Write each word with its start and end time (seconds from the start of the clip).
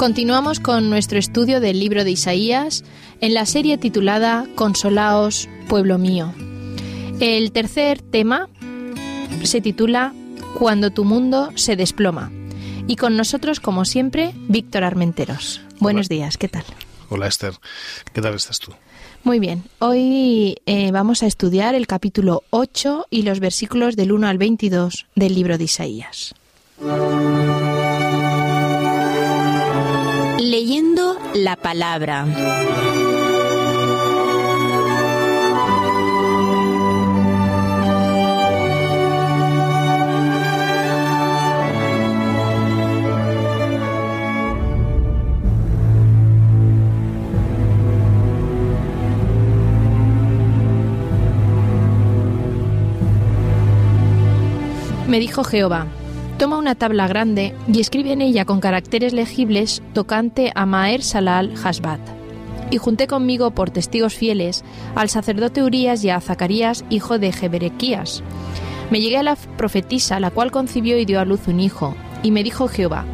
continuamos 0.00 0.60
con 0.60 0.88
nuestro 0.88 1.18
estudio 1.18 1.60
del 1.60 1.78
libro 1.78 2.04
de 2.04 2.12
Isaías 2.12 2.84
en 3.20 3.34
la 3.34 3.44
serie 3.44 3.76
titulada 3.76 4.46
Consolaos, 4.54 5.46
pueblo 5.68 5.98
mío. 5.98 6.32
El 7.20 7.52
tercer 7.52 8.00
tema 8.00 8.48
se 9.42 9.60
titula 9.60 10.14
Cuando 10.58 10.90
tu 10.90 11.04
mundo 11.04 11.50
se 11.54 11.76
desploma. 11.76 12.32
Y 12.86 12.96
con 12.96 13.14
nosotros, 13.14 13.60
como 13.60 13.84
siempre, 13.84 14.32
Víctor 14.48 14.84
Armenteros. 14.84 15.60
Buenos 15.80 16.08
días, 16.08 16.38
¿qué 16.38 16.48
tal? 16.48 16.64
Hola 17.10 17.26
Esther, 17.26 17.52
¿qué 18.14 18.22
tal 18.22 18.32
estás 18.32 18.58
tú? 18.58 18.72
Muy 19.22 19.38
bien, 19.38 19.64
hoy 19.80 20.56
eh, 20.64 20.92
vamos 20.92 21.22
a 21.22 21.26
estudiar 21.26 21.74
el 21.74 21.86
capítulo 21.86 22.42
8 22.48 23.08
y 23.10 23.20
los 23.20 23.38
versículos 23.38 23.96
del 23.96 24.12
1 24.12 24.28
al 24.28 24.38
22 24.38 25.08
del 25.14 25.34
libro 25.34 25.58
de 25.58 25.64
Isaías. 25.64 26.34
Leyendo 30.50 31.16
la 31.32 31.54
palabra. 31.54 32.26
Me 55.06 55.20
dijo 55.20 55.44
Jehová, 55.44 55.86
toma 56.40 56.56
una 56.56 56.74
tabla 56.74 57.06
grande 57.06 57.54
y 57.70 57.80
escribe 57.80 58.12
en 58.12 58.22
ella 58.22 58.46
con 58.46 58.60
caracteres 58.60 59.12
legibles 59.12 59.82
tocante 59.92 60.52
a 60.54 60.64
Maer 60.64 61.02
Salal 61.02 61.52
Hasbat. 61.62 62.00
Y 62.70 62.78
junté 62.78 63.06
conmigo 63.06 63.50
por 63.50 63.68
testigos 63.68 64.14
fieles 64.14 64.64
al 64.94 65.10
sacerdote 65.10 65.62
Urías 65.62 66.02
y 66.02 66.08
a 66.08 66.18
Zacarías, 66.18 66.82
hijo 66.88 67.18
de 67.18 67.32
Jeberequías. 67.32 68.22
Me 68.90 69.02
llegué 69.02 69.18
a 69.18 69.22
la 69.22 69.36
profetisa, 69.36 70.18
la 70.18 70.30
cual 70.30 70.50
concibió 70.50 70.98
y 70.98 71.04
dio 71.04 71.20
a 71.20 71.26
luz 71.26 71.46
un 71.46 71.60
hijo, 71.60 71.94
y 72.22 72.30
me 72.30 72.42
dijo 72.42 72.68
Jehová, 72.68 73.04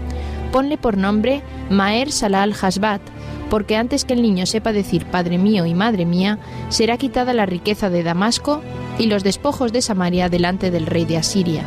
ponle 0.52 0.78
por 0.78 0.96
nombre 0.96 1.42
Maer 1.68 2.12
Salal 2.12 2.54
Hasbat, 2.62 3.02
porque 3.50 3.74
antes 3.74 4.04
que 4.04 4.14
el 4.14 4.22
niño 4.22 4.46
sepa 4.46 4.72
decir 4.72 5.04
Padre 5.04 5.38
mío 5.38 5.66
y 5.66 5.74
Madre 5.74 6.04
mía, 6.06 6.38
será 6.68 6.96
quitada 6.96 7.34
la 7.34 7.44
riqueza 7.44 7.90
de 7.90 8.04
Damasco 8.04 8.62
y 9.00 9.06
los 9.06 9.24
despojos 9.24 9.72
de 9.72 9.82
Samaria 9.82 10.28
delante 10.28 10.70
del 10.70 10.86
rey 10.86 11.06
de 11.06 11.16
Asiria. 11.16 11.64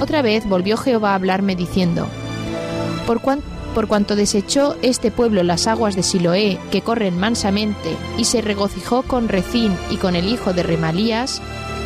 Otra 0.00 0.22
vez 0.22 0.48
volvió 0.48 0.76
Jehová 0.76 1.12
a 1.12 1.14
hablarme 1.14 1.54
diciendo, 1.56 2.06
por, 3.06 3.86
cuanto 3.88 4.16
desechó 4.16 4.76
este 4.82 5.10
pueblo 5.10 5.42
las 5.42 5.66
aguas 5.66 5.96
de 5.96 6.02
Siloé, 6.02 6.58
que 6.70 6.80
corren 6.80 7.18
mansamente, 7.18 7.96
y 8.16 8.24
se 8.24 8.40
regocijó 8.40 9.02
con 9.02 9.28
Recín 9.28 9.76
y 9.90 9.96
con 9.96 10.16
el 10.16 10.28
hijo 10.28 10.52
de 10.52 10.62
Remalías, 10.62 11.42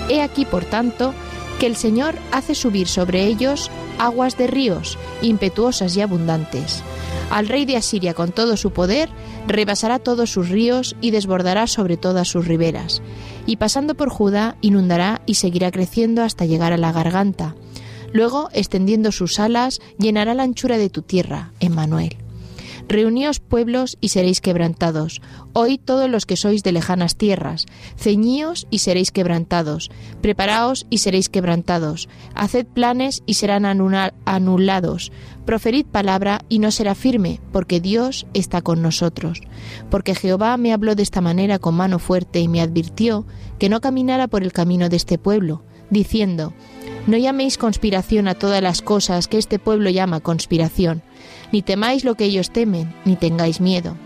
he 0.09 0.22
aquí, 0.22 0.44
por 0.44 0.65
tanto, 0.65 1.15
que 1.59 1.66
el 1.66 1.77
Señor 1.77 2.15
hace 2.31 2.55
subir 2.55 2.89
sobre 2.89 3.25
ellos 3.25 3.71
aguas 3.99 4.37
de 4.37 4.47
ríos, 4.47 4.99
impetuosas 5.22 5.97
y 5.97 6.00
abundantes. 6.00 6.83
Al 7.31 7.49
rey 7.49 7.65
de 7.65 7.77
Asiria 7.77 8.15
con 8.15 8.33
todo 8.33 8.56
su 8.56 8.71
poder, 8.71 9.09
rebasará 9.49 9.99
todos 9.99 10.31
sus 10.31 10.50
ríos 10.50 10.94
y 11.00 11.10
desbordará 11.10 11.66
sobre 11.66 11.97
todas 11.97 12.28
sus 12.28 12.47
riberas. 12.47 13.03
Y 13.47 13.56
pasando 13.56 13.94
por 13.94 14.10
Judá, 14.10 14.56
inundará 14.60 15.22
y 15.27 15.34
seguirá 15.34 15.71
creciendo 15.71 16.22
hasta 16.22 16.44
llegar 16.44 16.72
a 16.72 16.77
la 16.77 16.93
garganta. 16.93 17.55
Luego, 18.15 18.49
extendiendo 18.53 19.11
sus 19.11 19.41
alas, 19.41 19.81
llenará 19.99 20.35
la 20.35 20.45
anchura 20.45 20.79
de 20.79 20.89
tu 20.89 21.03
tierra, 21.03 21.51
Emmanuel. 21.59 22.17
Reuníos 22.87 23.41
pueblos 23.41 23.99
y 24.01 24.11
seréis 24.11 24.41
quebrantados. 24.41 25.21
Oíd 25.53 25.81
todos 25.85 26.09
los 26.09 26.25
que 26.25 26.37
sois 26.37 26.63
de 26.63 26.71
lejanas 26.71 27.17
tierras. 27.17 27.67
Ceñíos 27.97 28.69
y 28.71 28.79
seréis 28.79 29.11
quebrantados. 29.11 29.91
Preparaos 30.21 30.87
y 30.91 30.99
seréis 30.99 31.29
quebrantados. 31.29 32.09
Haced 32.37 32.67
planes 32.67 33.25
y 33.27 33.35
serán 33.35 33.65
anulados. 33.65 35.11
Proferid 35.45 35.87
palabra 35.87 36.43
y 36.49 36.61
no 36.61 36.71
será 36.71 36.95
firme, 36.95 37.41
porque 37.51 37.81
Dios 37.81 38.27
está 38.33 38.63
con 38.63 38.81
nosotros. 38.81 39.41
Porque 39.91 40.15
Jehová 40.15 40.57
me 40.57 40.73
habló 40.73 40.95
de 40.95 41.03
esta 41.03 41.21
manera 41.21 41.59
con 41.59 41.75
mano 41.75 41.99
fuerte 41.99 42.39
y 42.39 42.47
me 42.47 42.61
advirtió 42.61 43.27
que 43.59 43.69
no 43.69 43.81
caminara 43.81 44.29
por 44.29 44.45
el 44.45 44.53
camino 44.53 44.89
de 44.89 44.97
este 44.97 45.19
pueblo, 45.19 45.63
diciendo, 45.91 46.53
no 47.06 47.16
llaméis 47.16 47.59
conspiración 47.59 48.28
a 48.28 48.34
todas 48.34 48.62
las 48.62 48.82
cosas 48.82 49.28
que 49.28 49.38
este 49.38 49.59
pueblo 49.59 49.91
llama 49.91 50.20
conspiración, 50.20 51.03
ni 51.53 51.62
temáis 51.62 52.04
lo 52.04 52.15
que 52.15 52.25
ellos 52.25 52.50
temen, 52.50 52.94
ni 53.04 53.16
tengáis 53.16 53.60
miedo. 53.60 53.97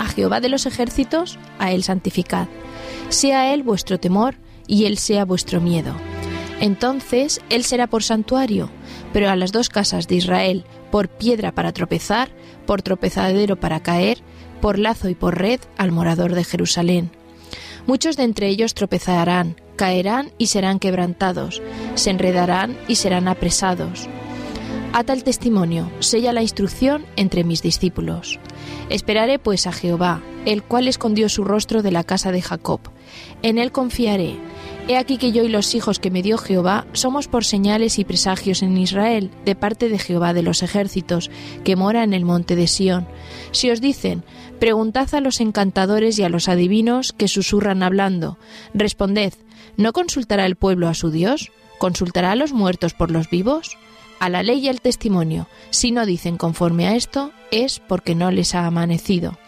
A 0.00 0.06
Jehová 0.06 0.40
de 0.40 0.48
los 0.48 0.66
ejércitos, 0.66 1.38
a 1.58 1.72
él 1.72 1.82
santificad. 1.82 2.48
Sea 3.08 3.52
él 3.52 3.62
vuestro 3.62 3.98
temor, 3.98 4.36
y 4.66 4.84
él 4.84 4.98
sea 4.98 5.24
vuestro 5.24 5.60
miedo. 5.60 5.94
Entonces 6.60 7.40
él 7.48 7.64
será 7.64 7.86
por 7.86 8.02
santuario, 8.02 8.70
pero 9.12 9.30
a 9.30 9.36
las 9.36 9.50
dos 9.50 9.68
casas 9.68 10.06
de 10.06 10.16
Israel, 10.16 10.64
por 10.90 11.08
piedra 11.08 11.52
para 11.52 11.72
tropezar, 11.72 12.30
por 12.66 12.82
tropezadero 12.82 13.58
para 13.58 13.80
caer, 13.80 14.18
por 14.60 14.78
lazo 14.78 15.08
y 15.08 15.14
por 15.14 15.38
red 15.38 15.60
al 15.76 15.92
morador 15.92 16.34
de 16.34 16.44
Jerusalén. 16.44 17.10
Muchos 17.86 18.16
de 18.16 18.24
entre 18.24 18.48
ellos 18.48 18.74
tropezarán, 18.74 19.56
caerán 19.78 20.32
y 20.36 20.48
serán 20.48 20.80
quebrantados, 20.80 21.62
se 21.94 22.10
enredarán 22.10 22.76
y 22.88 22.96
serán 22.96 23.28
apresados. 23.28 24.08
Ata 24.92 25.12
el 25.12 25.22
testimonio, 25.22 25.90
sella 26.00 26.32
la 26.32 26.42
instrucción 26.42 27.06
entre 27.16 27.44
mis 27.44 27.62
discípulos. 27.62 28.40
Esperaré 28.90 29.38
pues 29.38 29.66
a 29.66 29.72
Jehová, 29.72 30.20
el 30.46 30.64
cual 30.64 30.88
escondió 30.88 31.28
su 31.28 31.44
rostro 31.44 31.82
de 31.82 31.92
la 31.92 32.04
casa 32.04 32.32
de 32.32 32.42
Jacob. 32.42 32.80
En 33.42 33.58
él 33.58 33.70
confiaré. 33.70 34.36
He 34.88 34.96
aquí 34.96 35.18
que 35.18 35.30
yo 35.30 35.44
y 35.44 35.48
los 35.48 35.74
hijos 35.74 36.00
que 36.00 36.10
me 36.10 36.22
dio 36.22 36.38
Jehová 36.38 36.86
somos 36.92 37.28
por 37.28 37.44
señales 37.44 37.98
y 37.98 38.04
presagios 38.04 38.62
en 38.62 38.76
Israel, 38.78 39.30
de 39.44 39.54
parte 39.54 39.88
de 39.90 39.98
Jehová 39.98 40.32
de 40.32 40.42
los 40.42 40.62
ejércitos, 40.62 41.30
que 41.62 41.76
mora 41.76 42.02
en 42.02 42.14
el 42.14 42.24
monte 42.24 42.56
de 42.56 42.66
Sión. 42.66 43.06
Si 43.52 43.70
os 43.70 43.80
dicen, 43.80 44.24
preguntad 44.58 45.14
a 45.14 45.20
los 45.20 45.40
encantadores 45.40 46.18
y 46.18 46.24
a 46.24 46.30
los 46.30 46.48
adivinos 46.48 47.12
que 47.12 47.28
susurran 47.28 47.82
hablando, 47.82 48.38
responded, 48.72 49.34
¿No 49.78 49.92
consultará 49.92 50.44
el 50.44 50.56
pueblo 50.56 50.88
a 50.88 50.94
su 50.94 51.12
Dios? 51.12 51.52
¿Consultará 51.78 52.32
a 52.32 52.36
los 52.36 52.52
muertos 52.52 52.94
por 52.94 53.12
los 53.12 53.30
vivos? 53.30 53.78
A 54.18 54.28
la 54.28 54.42
ley 54.42 54.58
y 54.58 54.68
al 54.68 54.80
testimonio. 54.80 55.46
Si 55.70 55.92
no 55.92 56.04
dicen 56.04 56.36
conforme 56.36 56.88
a 56.88 56.96
esto, 56.96 57.30
es 57.52 57.78
porque 57.78 58.16
no 58.16 58.32
les 58.32 58.56
ha 58.56 58.66
amanecido. 58.66 59.38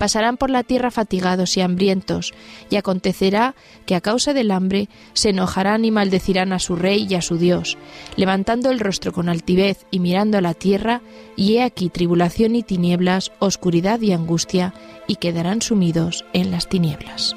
Pasarán 0.00 0.38
por 0.38 0.50
la 0.50 0.64
tierra 0.64 0.90
fatigados 0.90 1.56
y 1.56 1.60
hambrientos, 1.60 2.34
y 2.68 2.74
acontecerá 2.74 3.54
que 3.86 3.94
a 3.94 4.00
causa 4.00 4.34
del 4.34 4.50
hambre 4.50 4.88
se 5.12 5.30
enojarán 5.30 5.84
y 5.84 5.92
maldecirán 5.92 6.52
a 6.52 6.58
su 6.58 6.74
rey 6.74 7.06
y 7.08 7.14
a 7.14 7.22
su 7.22 7.38
Dios, 7.38 7.78
levantando 8.16 8.72
el 8.72 8.80
rostro 8.80 9.12
con 9.12 9.28
altivez 9.28 9.86
y 9.92 10.00
mirando 10.00 10.36
a 10.36 10.40
la 10.40 10.54
tierra, 10.54 11.00
y 11.36 11.58
he 11.58 11.62
aquí 11.62 11.90
tribulación 11.90 12.56
y 12.56 12.64
tinieblas, 12.64 13.30
oscuridad 13.38 14.00
y 14.00 14.10
angustia, 14.10 14.74
y 15.06 15.14
quedarán 15.14 15.62
sumidos 15.62 16.24
en 16.32 16.50
las 16.50 16.68
tinieblas. 16.68 17.36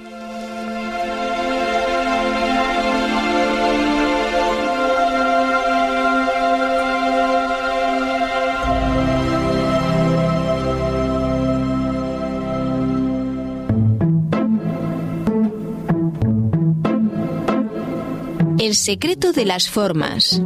El 18.70 18.76
secreto 18.76 19.34
de 19.34 19.46
las 19.46 19.68
formas. 19.68 20.40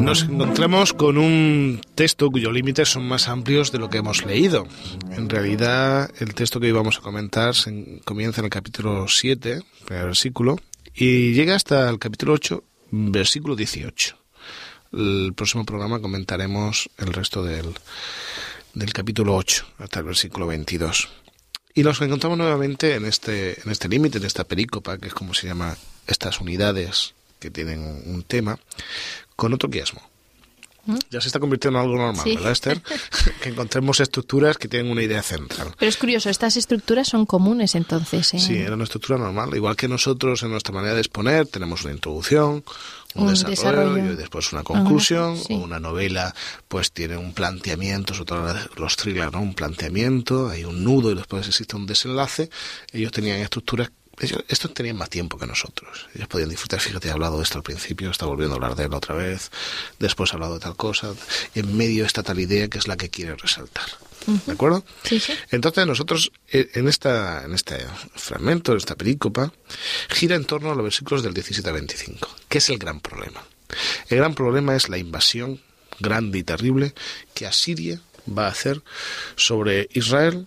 Nos 0.00 0.24
encontramos 0.24 0.94
con 0.94 1.16
un 1.16 1.80
texto 1.94 2.28
cuyos 2.28 2.52
límites 2.52 2.88
son 2.88 3.06
más 3.06 3.28
amplios 3.28 3.70
de 3.70 3.78
lo 3.78 3.88
que 3.88 3.98
hemos 3.98 4.26
leído. 4.26 4.66
En 5.12 5.28
realidad, 5.28 6.10
el 6.18 6.34
texto 6.34 6.58
que 6.58 6.66
hoy 6.66 6.72
vamos 6.72 6.98
a 6.98 7.02
comentar 7.02 7.54
comienza 8.04 8.40
en 8.40 8.46
el 8.46 8.50
capítulo 8.50 9.06
7, 9.06 9.62
primer 9.86 10.06
versículo, 10.06 10.58
y 10.96 11.34
llega 11.34 11.54
hasta 11.54 11.88
el 11.88 12.00
capítulo 12.00 12.32
8, 12.32 12.64
versículo 12.90 13.54
18. 13.54 14.16
el 14.94 15.34
próximo 15.36 15.64
programa 15.64 16.00
comentaremos 16.00 16.90
el 16.98 17.12
resto 17.12 17.44
del, 17.44 17.74
del 18.74 18.92
capítulo 18.92 19.36
8 19.36 19.66
hasta 19.78 20.00
el 20.00 20.06
versículo 20.06 20.48
22. 20.48 21.10
Y 21.74 21.82
nos 21.82 22.00
encontramos 22.00 22.38
nuevamente 22.38 22.94
en 22.94 23.04
este, 23.04 23.60
en 23.60 23.70
este 23.70 23.88
límite, 23.88 24.18
en 24.18 24.24
esta 24.24 24.44
perícopa, 24.44 24.98
que 24.98 25.08
es 25.08 25.14
como 25.14 25.34
se 25.34 25.46
llama 25.46 25.76
estas 26.06 26.40
unidades 26.40 27.14
que 27.38 27.50
tienen 27.50 28.02
un 28.06 28.22
tema, 28.22 28.58
con 29.36 29.54
otro 29.54 29.70
quiasmo. 29.70 30.02
Ya 31.10 31.20
se 31.20 31.28
está 31.28 31.38
convirtiendo 31.38 31.78
en 31.78 31.84
algo 31.84 31.98
normal, 31.98 32.24
¿verdad, 32.24 32.52
Esther? 32.52 32.80
que 33.42 33.50
encontremos 33.50 34.00
estructuras 34.00 34.56
que 34.56 34.68
tienen 34.68 34.90
una 34.90 35.02
idea 35.02 35.22
central. 35.22 35.74
Pero 35.78 35.88
es 35.88 35.96
curioso, 35.96 36.30
estas 36.30 36.56
estructuras 36.56 37.08
son 37.08 37.26
comunes 37.26 37.74
entonces. 37.74 38.34
¿eh? 38.34 38.38
Sí, 38.38 38.56
era 38.56 38.74
una 38.74 38.84
estructura 38.84 39.18
normal. 39.18 39.54
Igual 39.54 39.76
que 39.76 39.88
nosotros 39.88 40.42
en 40.42 40.50
nuestra 40.50 40.74
manera 40.74 40.94
de 40.94 41.00
exponer 41.00 41.46
tenemos 41.46 41.84
una 41.84 41.92
introducción, 41.92 42.64
un, 43.14 43.34
desarrollo, 43.34 44.12
y 44.12 44.16
después 44.16 44.52
una 44.52 44.62
conclusión, 44.62 45.38
o 45.50 45.54
una 45.56 45.80
novela 45.80 46.34
pues 46.68 46.92
tiene 46.92 47.16
un 47.16 47.32
planteamiento, 47.32 48.14
sobre 48.14 48.26
todo 48.26 48.54
los 48.76 48.96
thrillers, 48.96 49.32
¿no? 49.32 49.40
un 49.40 49.54
planteamiento, 49.54 50.48
hay 50.48 50.64
un 50.64 50.84
nudo 50.84 51.10
y 51.12 51.14
después 51.14 51.46
existe 51.46 51.76
un 51.76 51.86
desenlace. 51.86 52.48
Ellos 52.92 53.12
tenían 53.12 53.40
estructuras 53.40 53.90
ellos, 54.20 54.44
estos 54.48 54.74
tenían 54.74 54.96
más 54.96 55.10
tiempo 55.10 55.38
que 55.38 55.46
nosotros. 55.46 56.08
Ellos 56.14 56.28
podían 56.28 56.48
disfrutar. 56.48 56.80
Fíjate, 56.80 57.08
he 57.08 57.10
hablado 57.10 57.38
de 57.38 57.44
esto 57.44 57.58
al 57.58 57.62
principio, 57.62 58.10
está 58.10 58.26
volviendo 58.26 58.54
a 58.54 58.56
hablar 58.56 58.74
de 58.74 58.84
él 58.84 58.94
otra 58.94 59.14
vez. 59.14 59.50
Después 59.98 60.32
he 60.32 60.36
hablado 60.36 60.54
de 60.54 60.60
tal 60.60 60.76
cosa. 60.76 61.14
Y 61.54 61.60
en 61.60 61.76
medio 61.76 62.04
está 62.04 62.22
tal 62.22 62.38
idea 62.38 62.68
que 62.68 62.78
es 62.78 62.88
la 62.88 62.96
que 62.96 63.10
quiere 63.10 63.36
resaltar. 63.36 63.86
¿De 64.46 64.52
acuerdo? 64.52 64.84
Sí, 65.04 65.20
sí. 65.20 65.32
Entonces 65.50 65.86
nosotros 65.86 66.32
eh, 66.50 66.68
en, 66.74 66.88
esta, 66.88 67.44
en 67.44 67.54
este 67.54 67.78
fragmento, 68.14 68.72
en 68.72 68.78
esta 68.78 68.94
perícopa, 68.94 69.52
gira 70.10 70.36
en 70.36 70.44
torno 70.44 70.70
a 70.70 70.74
los 70.74 70.84
versículos 70.84 71.22
del 71.22 71.32
17 71.32 71.68
a 71.68 71.72
25. 71.72 72.28
¿Qué 72.48 72.58
es 72.58 72.68
el 72.68 72.78
gran 72.78 73.00
problema? 73.00 73.42
El 74.08 74.18
gran 74.18 74.34
problema 74.34 74.74
es 74.76 74.88
la 74.88 74.98
invasión 74.98 75.60
grande 76.00 76.38
y 76.38 76.42
terrible 76.42 76.94
que 77.34 77.46
Asiria 77.46 78.00
va 78.36 78.46
a 78.46 78.50
hacer 78.50 78.82
sobre 79.36 79.88
Israel 79.92 80.46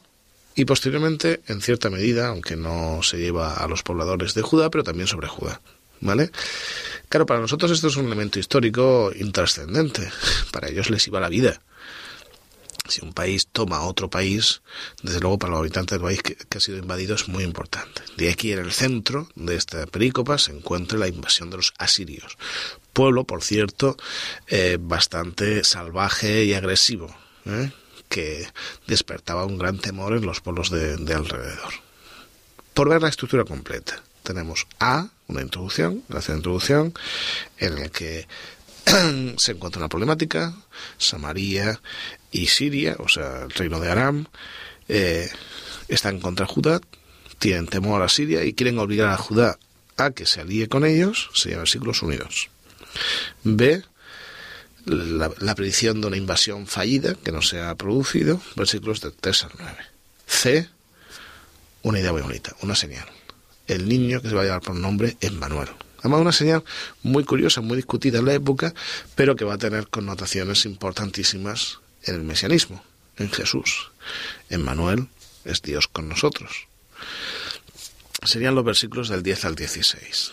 y 0.56 0.66
posteriormente, 0.66 1.42
en 1.48 1.62
cierta 1.62 1.90
medida, 1.90 2.28
aunque 2.28 2.56
no 2.56 3.02
se 3.04 3.18
lleva 3.18 3.56
a 3.56 3.68
los 3.68 3.84
pobladores 3.84 4.34
de 4.34 4.42
Judá, 4.42 4.70
pero 4.70 4.84
también 4.84 5.08
sobre 5.08 5.28
Judá. 5.28 5.62
¿Vale? 6.02 6.32
Claro, 7.10 7.28
para 7.28 7.40
nosotros 7.40 7.72
esto 7.72 7.88
es 7.88 7.96
un 7.96 8.08
elemento 8.08 8.40
histórico 8.40 9.12
intrascendente. 9.16 10.10
Para 10.52 10.70
ellos 10.70 10.90
les 10.90 11.06
iba 11.08 11.20
la 11.20 11.30
vida. 11.30 11.62
Si 12.88 13.06
un 13.06 13.14
país 13.14 13.48
toma 13.52 13.84
otro 13.84 14.10
país, 14.10 14.64
desde 15.04 15.20
luego 15.20 15.38
para 15.38 15.52
los 15.52 15.60
habitantes 15.60 15.98
del 15.98 16.06
país 16.06 16.22
que, 16.24 16.58
ha 16.58 16.60
sido 16.60 16.80
invadido 16.80 17.16
es 17.16 17.28
muy 17.28 17.44
importante. 17.44 18.02
De 18.18 18.30
aquí 18.30 18.52
en 18.52 18.60
el 18.60 18.72
centro 18.72 19.30
de 19.36 19.56
esta 19.56 19.86
perícopa 19.86 20.38
se 20.38 20.52
encuentra 20.52 20.98
la 20.98 21.08
invasión 21.08 21.50
de 21.52 21.58
los 21.58 21.74
asirios. 21.78 22.38
Pueblo, 22.92 23.24
por 23.24 23.44
cierto, 23.44 23.96
eh, 24.48 24.78
bastante 24.82 25.64
salvaje 25.64 26.44
y 26.44 26.54
agresivo. 26.54 27.16
¿eh? 27.46 27.72
Que 28.12 28.46
despertaba 28.88 29.46
un 29.46 29.58
gran 29.58 29.80
temor 29.80 30.14
en 30.14 30.26
los 30.26 30.42
pueblos 30.42 30.70
de, 30.70 31.14
alrededor. 31.14 31.74
Por 32.74 32.90
ver 32.90 33.02
la 33.02 33.08
estructura 33.08 33.46
completa, 33.46 34.04
tenemos 34.22 34.68
A, 34.80 35.08
una 35.28 35.42
introducción, 35.42 36.04
la 36.10 36.20
introducción, 36.20 36.94
en 37.58 37.76
la 37.76 37.88
que 37.88 38.28
se 39.38 39.54
encuentra 39.54 39.80
una 39.80 39.88
problemática, 39.88 40.54
Samaria 40.98 41.80
y 42.32 42.48
Siria, 42.48 42.98
o 43.00 43.08
sea, 43.08 43.44
el 43.44 43.52
reino 43.52 43.80
de 43.80 43.90
Aram, 43.90 44.28
eh, 44.90 45.30
están 45.88 46.20
contra 46.20 46.46
Judá, 46.46 46.82
tienen 47.40 47.68
temor 47.68 48.02
a 48.02 48.10
Siria 48.10 48.44
y 48.44 48.54
quieren 48.54 48.78
obligar 48.78 49.10
a 49.10 49.18
Judá 49.18 49.58
a 49.96 50.12
que 50.12 50.26
se 50.26 50.42
alíe 50.42 50.68
con 50.68 50.86
ellos, 50.86 51.30
se 51.34 51.50
llama 51.50 51.62
versículos 51.62 52.02
unidos. 52.02 52.50
B, 53.44 53.84
la, 54.86 55.56
predicción 55.56 56.02
de 56.02 56.08
una 56.08 56.18
invasión 56.18 56.68
fallida 56.68 57.16
que 57.16 57.32
no 57.32 57.42
se 57.42 57.62
ha 57.62 57.74
producido, 57.76 58.42
versículos 58.56 59.02
de 59.02 59.12
3 59.12 59.44
al 59.44 59.52
9. 59.60 59.78
C, 60.28 60.70
una 61.84 62.00
idea 62.00 62.12
muy 62.12 62.22
bonita, 62.22 62.56
una 62.62 62.76
señal. 62.76 63.08
El 63.68 63.88
niño 63.88 64.22
que 64.22 64.30
se 64.30 64.36
va 64.36 64.42
a 64.42 64.46
llevar 64.46 64.62
por 64.62 64.76
nombre 64.76 65.18
es 65.22 65.32
Manuel. 65.32 65.70
Además, 66.00 66.22
una 66.22 66.32
señal 66.32 66.64
muy 67.04 67.24
curiosa, 67.24 67.62
muy 67.62 67.76
discutida 67.76 68.20
en 68.20 68.26
la 68.26 68.34
época, 68.34 68.74
pero 69.16 69.36
que 69.36 69.46
va 69.46 69.54
a 69.54 69.60
tener 69.60 69.88
connotaciones 69.88 70.66
importantísimas 70.66 71.80
en 72.04 72.16
el 72.16 72.24
mesianismo, 72.24 72.84
en 73.18 73.30
Jesús. 73.30 73.92
Manuel 74.50 75.08
es 75.46 75.62
Dios 75.62 75.88
con 75.88 76.10
nosotros. 76.10 76.68
Serían 78.24 78.56
los 78.56 78.66
versículos 78.66 79.10
del 79.10 79.24
10 79.24 79.46
al 79.46 79.56
16. 79.56 80.32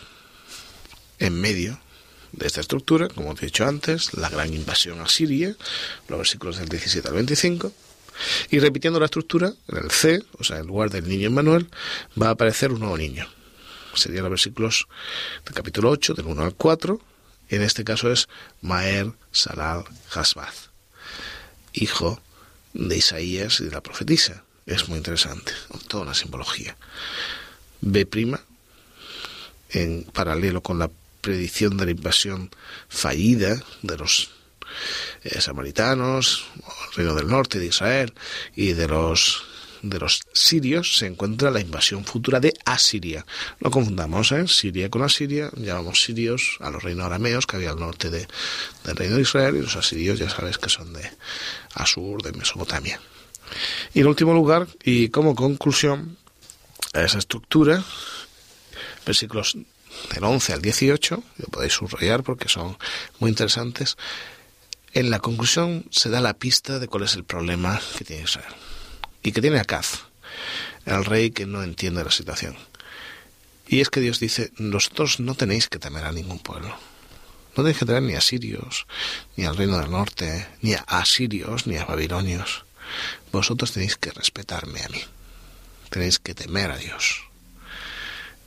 En 1.19 1.39
medio 1.39 1.79
de 2.31 2.47
esta 2.47 2.61
estructura, 2.61 3.07
como 3.07 3.31
he 3.31 3.45
dicho 3.45 3.65
antes, 3.65 4.13
la 4.13 4.29
gran 4.29 4.53
invasión 4.53 4.99
a 5.01 5.07
Siria, 5.07 5.55
los 6.07 6.19
versículos 6.19 6.57
del 6.57 6.69
17 6.69 7.07
al 7.07 7.15
25, 7.15 7.71
y 8.51 8.59
repitiendo 8.59 8.99
la 8.99 9.05
estructura, 9.05 9.53
en 9.67 9.77
el 9.77 9.91
C, 9.91 10.23
o 10.37 10.43
sea, 10.43 10.57
en 10.59 10.67
lugar 10.67 10.89
del 10.89 11.07
niño 11.07 11.27
Emmanuel, 11.27 11.69
va 12.21 12.27
a 12.27 12.31
aparecer 12.31 12.71
un 12.71 12.79
nuevo 12.79 12.97
niño. 12.97 13.27
Serían 13.95 14.23
los 14.23 14.31
versículos 14.31 14.87
del 15.45 15.53
capítulo 15.53 15.89
8, 15.89 16.13
del 16.13 16.25
1 16.25 16.43
al 16.43 16.53
4, 16.53 17.01
y 17.49 17.55
en 17.55 17.61
este 17.63 17.83
caso 17.83 18.11
es 18.11 18.27
Maer 18.61 19.11
Salal 19.31 19.83
Hasbaz, 20.13 20.69
hijo 21.73 22.21
de 22.73 22.97
Isaías 22.97 23.59
y 23.59 23.65
de 23.65 23.71
la 23.71 23.81
profetisa. 23.81 24.43
Es 24.65 24.87
muy 24.87 24.97
interesante, 24.97 25.51
toda 25.87 26.03
una 26.03 26.13
simbología. 26.13 26.77
B', 27.81 28.07
en 29.71 30.03
paralelo 30.03 30.61
con 30.61 30.79
la 30.79 30.89
predicción 31.21 31.77
de 31.77 31.85
la 31.85 31.91
invasión 31.91 32.49
fallida 32.87 33.61
de 33.81 33.97
los 33.97 34.31
eh, 35.23 35.41
samaritanos, 35.41 36.45
el 36.91 36.95
reino 36.95 37.15
del 37.15 37.27
norte 37.27 37.59
de 37.59 37.67
Israel 37.67 38.13
y 38.55 38.73
de 38.73 38.87
los 38.87 39.45
de 39.81 39.99
los 39.99 40.21
sirios 40.33 40.97
se 40.97 41.05
encuentra 41.05 41.51
la 41.51 41.61
invasión 41.61 42.03
futura 42.03 42.39
de 42.39 42.53
Asiria. 42.65 43.25
No 43.59 43.71
confundamos, 43.71 44.31
¿eh? 44.31 44.47
Siria 44.47 44.89
con 44.89 45.03
Asiria, 45.03 45.51
llamamos 45.55 46.03
sirios 46.03 46.57
a 46.59 46.69
los 46.69 46.83
reinos 46.83 47.05
arameos 47.05 47.45
que 47.45 47.55
había 47.55 47.71
al 47.71 47.79
norte 47.79 48.09
de, 48.09 48.27
del 48.83 48.95
reino 48.95 49.15
de 49.15 49.21
Israel 49.21 49.55
y 49.55 49.61
los 49.61 49.75
asirios 49.75 50.19
ya 50.19 50.29
sabes 50.29 50.57
que 50.57 50.69
son 50.69 50.93
de 50.93 51.09
Asur, 51.75 52.21
de 52.21 52.33
Mesopotamia. 52.33 52.99
Y 53.93 54.01
en 54.01 54.07
último 54.07 54.33
lugar, 54.33 54.67
y 54.83 55.09
como 55.09 55.35
conclusión 55.35 56.17
a 56.93 57.01
esa 57.01 57.17
estructura, 57.17 57.83
versículos 59.05 59.57
del 60.13 60.23
11 60.23 60.53
al 60.53 60.61
18, 60.61 61.23
lo 61.37 61.47
podéis 61.47 61.73
subrayar 61.73 62.23
porque 62.23 62.49
son 62.49 62.77
muy 63.19 63.29
interesantes, 63.29 63.97
en 64.93 65.09
la 65.11 65.19
conclusión 65.19 65.85
se 65.91 66.09
da 66.09 66.19
la 66.19 66.33
pista 66.33 66.79
de 66.79 66.87
cuál 66.87 67.03
es 67.03 67.13
el 67.15 67.23
problema 67.23 67.79
que 67.97 68.05
tiene 68.05 68.23
Israel 68.23 68.53
y 69.21 69.31
que 69.31 69.41
tiene 69.41 69.59
Acaz, 69.59 70.05
el 70.85 71.05
rey 71.05 71.31
que 71.31 71.45
no 71.45 71.61
entiende 71.63 72.03
la 72.03 72.11
situación. 72.11 72.57
Y 73.67 73.81
es 73.81 73.89
que 73.89 73.99
Dios 73.99 74.19
dice, 74.19 74.51
vosotros 74.57 75.19
no 75.19 75.35
tenéis 75.35 75.69
que 75.69 75.77
temer 75.77 76.05
a 76.05 76.11
ningún 76.11 76.39
pueblo. 76.39 76.75
No 77.55 77.63
tenéis 77.63 77.77
que 77.77 77.85
temer 77.85 78.01
ni 78.01 78.15
a 78.15 78.21
sirios, 78.21 78.87
ni 79.35 79.45
al 79.45 79.57
reino 79.57 79.77
del 79.77 79.91
norte, 79.91 80.47
ni 80.61 80.73
a 80.73 80.83
asirios, 80.87 81.67
ni 81.67 81.77
a 81.77 81.85
babilonios. 81.85 82.65
Vosotros 83.31 83.71
tenéis 83.71 83.95
que 83.95 84.09
respetarme 84.09 84.81
a 84.81 84.89
mí. 84.89 85.03
Tenéis 85.91 86.17
que 86.17 86.33
temer 86.33 86.71
a 86.71 86.77
Dios. 86.77 87.28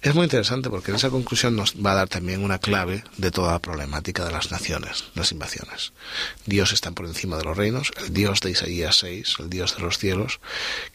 Es 0.03 0.17
muy 0.17 0.25
interesante 0.25 0.69
porque 0.69 0.91
en 0.91 0.97
esa 0.97 1.11
conclusión 1.11 1.55
nos 1.55 1.77
va 1.77 1.93
a 1.93 1.95
dar 1.95 2.09
también 2.09 2.43
una 2.43 2.59
clave 2.59 3.05
de 3.19 3.31
toda 3.31 3.53
la 3.53 3.61
problemática 3.61 4.25
de 4.25 4.33
las 4.33 4.51
naciones, 4.51 5.05
las 5.15 5.31
invasiones. 5.31 5.93
Dios 6.45 6.73
está 6.73 6.91
por 6.91 7.07
encima 7.07 7.37
de 7.37 7.45
los 7.45 7.57
reinos, 7.57 7.93
el 7.99 8.13
Dios 8.13 8.41
de 8.41 8.51
Isaías 8.51 8.97
6, 8.97 9.37
el 9.39 9.49
Dios 9.49 9.77
de 9.77 9.83
los 9.83 9.99
cielos, 9.99 10.41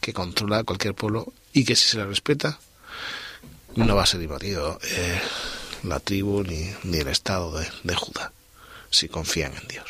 que 0.01 0.11
controla 0.11 0.65
cualquier 0.65 0.93
pueblo 0.93 1.31
y 1.53 1.63
que 1.63 1.77
si 1.77 1.87
se 1.87 1.97
le 1.97 2.05
respeta 2.05 2.59
no 3.75 3.95
va 3.95 4.03
a 4.03 4.07
ser 4.07 4.21
invadido 4.21 4.77
eh, 4.83 5.21
la 5.83 6.01
tribu 6.01 6.43
ni, 6.43 6.69
ni 6.83 6.97
el 6.97 7.07
estado 7.07 7.57
de, 7.57 7.65
de 7.83 7.95
Judá, 7.95 8.33
si 8.89 9.07
confían 9.07 9.53
en 9.53 9.67
Dios. 9.69 9.85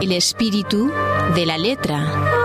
El 0.00 0.12
espíritu 0.12 0.92
de 1.34 1.46
la 1.46 1.58
letra. 1.58 2.39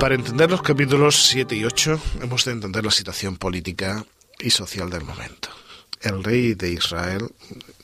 Para 0.00 0.14
entender 0.14 0.50
los 0.50 0.62
capítulos 0.62 1.26
7 1.28 1.56
y 1.56 1.64
8 1.64 2.00
hemos 2.22 2.44
de 2.44 2.52
entender 2.52 2.84
la 2.84 2.90
situación 2.90 3.36
política 3.36 4.04
y 4.38 4.50
social 4.50 4.90
del 4.90 5.04
momento. 5.04 5.48
El 6.02 6.22
rey 6.22 6.54
de 6.54 6.70
Israel, 6.70 7.28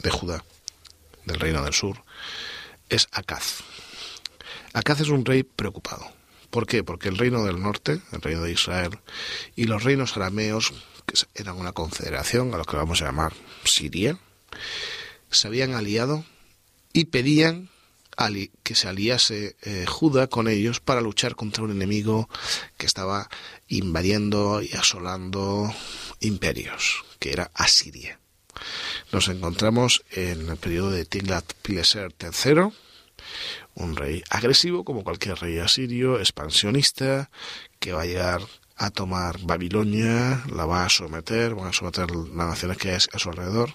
de 0.03 0.11
Judá, 0.11 0.45
del 1.25 1.41
reino 1.41 1.65
del 1.65 1.73
sur, 1.73 2.05
es 2.91 3.09
Acaz. 3.13 3.61
Acaz 4.75 5.01
es 5.01 5.09
un 5.09 5.25
rey 5.25 5.43
preocupado. 5.43 6.07
¿Por 6.51 6.67
qué? 6.67 6.85
Porque 6.85 7.09
el 7.09 7.17
reino 7.17 7.45
del 7.45 7.61
norte, 7.61 8.01
el 8.13 8.21
reino 8.21 8.43
de 8.43 8.53
Israel, 8.53 8.99
y 9.57 9.65
los 9.65 9.83
reinos 9.83 10.15
arameos 10.17 10.75
que 11.07 11.15
eran 11.35 11.59
una 11.59 11.73
confederación, 11.73 12.53
a 12.53 12.59
lo 12.59 12.65
que 12.65 12.77
vamos 12.77 13.01
a 13.01 13.07
llamar 13.07 13.33
Siria, 13.65 14.19
se 15.31 15.49
habían 15.49 15.73
aliado 15.73 16.25
y 16.93 17.07
pedían 17.07 17.71
que 18.63 18.75
se 18.75 18.89
aliase 18.89 19.57
eh, 19.63 19.85
Judá 19.87 20.29
con 20.29 20.49
ellos 20.49 20.81
para 20.81 21.01
luchar 21.01 21.35
contra 21.35 21.65
un 21.65 21.71
enemigo 21.71 22.29
que 22.77 22.87
estaba 22.87 23.29
invadiendo 23.69 24.63
y 24.63 24.73
asolando 24.75 25.75
imperios, 26.21 27.05
que 27.19 27.33
era 27.33 27.51
Asiria. 27.55 28.21
Nos 29.13 29.29
encontramos 29.29 30.05
en 30.11 30.49
el 30.49 30.57
periodo 30.57 30.91
de 30.91 31.05
Tiglat-Pileser 31.05 32.15
III, 32.21 32.73
un 33.75 33.97
rey 33.97 34.23
agresivo 34.31 34.85
como 34.85 35.05
cualquier 35.05 35.39
rey 35.39 35.59
asirio, 35.59 36.19
expansionista, 36.19 37.31
que 37.81 37.93
va 37.93 38.03
a 38.03 38.07
llegar 38.07 38.43
a 38.77 38.91
tomar 38.91 39.39
Babilonia, 39.41 40.45
la 40.53 40.67
va 40.67 40.85
a 40.85 40.89
someter, 40.89 41.55
van 41.55 41.69
a 41.69 41.73
someter 41.73 42.11
las 42.11 42.49
naciones 42.49 42.77
que 42.77 42.91
hay 42.91 42.97
a 42.97 43.19
su 43.19 43.31
alrededor. 43.31 43.75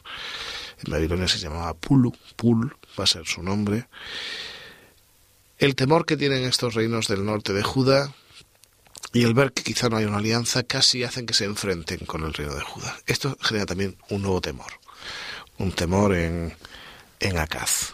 En 0.85 0.91
Babilonia 0.91 1.27
se 1.27 1.39
llamaba 1.39 1.73
Pulu, 1.73 2.13
Pul 2.35 2.75
va 2.97 3.03
a 3.03 3.07
ser 3.07 3.25
su 3.25 3.43
nombre. 3.43 3.87
El 5.57 5.75
temor 5.75 6.05
que 6.05 6.17
tienen 6.17 6.43
estos 6.43 6.75
reinos 6.75 7.07
del 7.07 7.25
norte 7.25 7.53
de 7.53 7.63
Judá 7.63 8.13
y 9.13 9.23
el 9.23 9.33
ver 9.33 9.53
que 9.53 9.63
quizá 9.63 9.89
no 9.89 9.97
hay 9.97 10.05
una 10.05 10.17
alianza 10.17 10.63
casi 10.63 11.03
hacen 11.03 11.25
que 11.25 11.33
se 11.33 11.45
enfrenten 11.45 11.99
con 12.05 12.23
el 12.23 12.33
reino 12.33 12.53
de 12.53 12.61
Judá. 12.61 12.95
Esto 13.05 13.37
genera 13.41 13.65
también 13.65 13.97
un 14.09 14.21
nuevo 14.21 14.41
temor, 14.41 14.71
un 15.57 15.71
temor 15.71 16.13
en, 16.13 16.55
en 17.19 17.37
Acaz. 17.37 17.93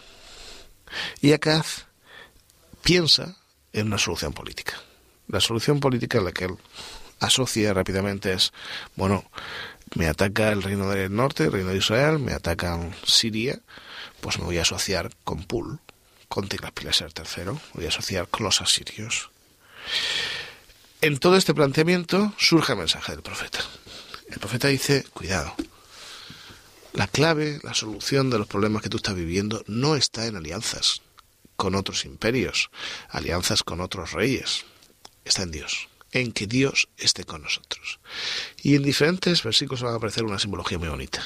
Y 1.20 1.32
Acaz 1.32 1.86
piensa 2.82 3.36
en 3.72 3.86
una 3.86 3.98
solución 3.98 4.32
política. 4.32 4.74
La 5.28 5.40
solución 5.40 5.80
política 5.80 6.18
en 6.18 6.24
la 6.24 6.32
que 6.32 6.44
él 6.44 6.56
asocia 7.20 7.72
rápidamente 7.72 8.32
es, 8.32 8.52
bueno, 8.96 9.24
me 9.94 10.08
ataca 10.08 10.50
el 10.50 10.62
reino 10.62 10.90
del 10.90 11.14
norte, 11.14 11.44
el 11.44 11.52
reino 11.52 11.70
de 11.70 11.78
Israel, 11.78 12.18
me 12.18 12.32
atacan 12.32 12.94
Siria, 13.06 13.60
pues 14.24 14.38
me 14.38 14.46
voy 14.46 14.56
a 14.56 14.62
asociar 14.62 15.10
con 15.22 15.44
Pul, 15.44 15.80
con 16.28 16.48
Tiglath-Pileser 16.48 17.12
III, 17.14 17.60
voy 17.74 17.84
a 17.84 17.88
asociar 17.88 18.26
con 18.26 18.44
los 18.44 18.62
asirios. 18.62 19.28
En 21.02 21.18
todo 21.18 21.36
este 21.36 21.52
planteamiento 21.52 22.32
surge 22.38 22.72
el 22.72 22.78
mensaje 22.78 23.12
del 23.12 23.20
profeta. 23.20 23.58
El 24.30 24.38
profeta 24.38 24.68
dice, 24.68 25.04
cuidado, 25.12 25.54
la 26.94 27.06
clave, 27.06 27.60
la 27.62 27.74
solución 27.74 28.30
de 28.30 28.38
los 28.38 28.46
problemas 28.46 28.80
que 28.80 28.88
tú 28.88 28.96
estás 28.96 29.14
viviendo 29.14 29.62
no 29.66 29.94
está 29.94 30.24
en 30.24 30.36
alianzas 30.36 31.02
con 31.56 31.74
otros 31.74 32.06
imperios, 32.06 32.70
alianzas 33.10 33.62
con 33.62 33.82
otros 33.82 34.12
reyes, 34.12 34.64
está 35.26 35.42
en 35.42 35.50
Dios 35.50 35.88
en 36.12 36.32
que 36.32 36.46
Dios 36.46 36.88
esté 36.96 37.24
con 37.24 37.42
nosotros. 37.42 38.00
Y 38.62 38.74
en 38.76 38.84
diferentes 38.84 39.42
versículos 39.42 39.84
va 39.84 39.90
a 39.90 39.96
aparecer 39.96 40.24
una 40.24 40.38
simbología 40.38 40.78
muy 40.78 40.88
bonita, 40.88 41.20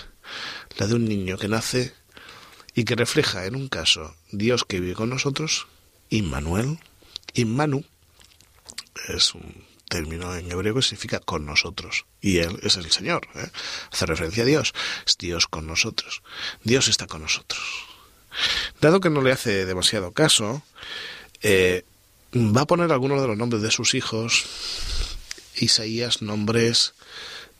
la 0.78 0.88
de 0.88 0.94
un 0.94 1.04
niño 1.04 1.38
que 1.38 1.46
nace 1.46 1.94
y 2.78 2.84
que 2.84 2.94
refleja 2.94 3.44
en 3.44 3.56
un 3.56 3.66
caso 3.66 4.14
Dios 4.30 4.64
que 4.64 4.78
vive 4.78 4.94
con 4.94 5.10
nosotros, 5.10 5.66
Immanuel, 6.10 6.78
Immanu, 7.34 7.84
es 9.08 9.34
un 9.34 9.64
término 9.88 10.32
en 10.36 10.52
hebreo 10.52 10.76
que 10.76 10.82
significa 10.82 11.18
con 11.18 11.44
nosotros. 11.44 12.06
Y 12.20 12.38
Él 12.38 12.60
es 12.62 12.76
el 12.76 12.88
Señor. 12.88 13.26
¿eh? 13.34 13.50
Hace 13.90 14.06
referencia 14.06 14.44
a 14.44 14.46
Dios. 14.46 14.74
Es 15.04 15.18
Dios 15.18 15.48
con 15.48 15.66
nosotros. 15.66 16.22
Dios 16.62 16.86
está 16.86 17.08
con 17.08 17.22
nosotros. 17.22 17.64
Dado 18.80 19.00
que 19.00 19.10
no 19.10 19.22
le 19.22 19.32
hace 19.32 19.66
demasiado 19.66 20.12
caso, 20.12 20.62
eh, 21.42 21.84
va 22.32 22.60
a 22.60 22.66
poner 22.68 22.92
algunos 22.92 23.20
de 23.20 23.26
los 23.26 23.36
nombres 23.36 23.60
de 23.60 23.72
sus 23.72 23.94
hijos, 23.94 24.44
Isaías, 25.56 26.22
nombres 26.22 26.94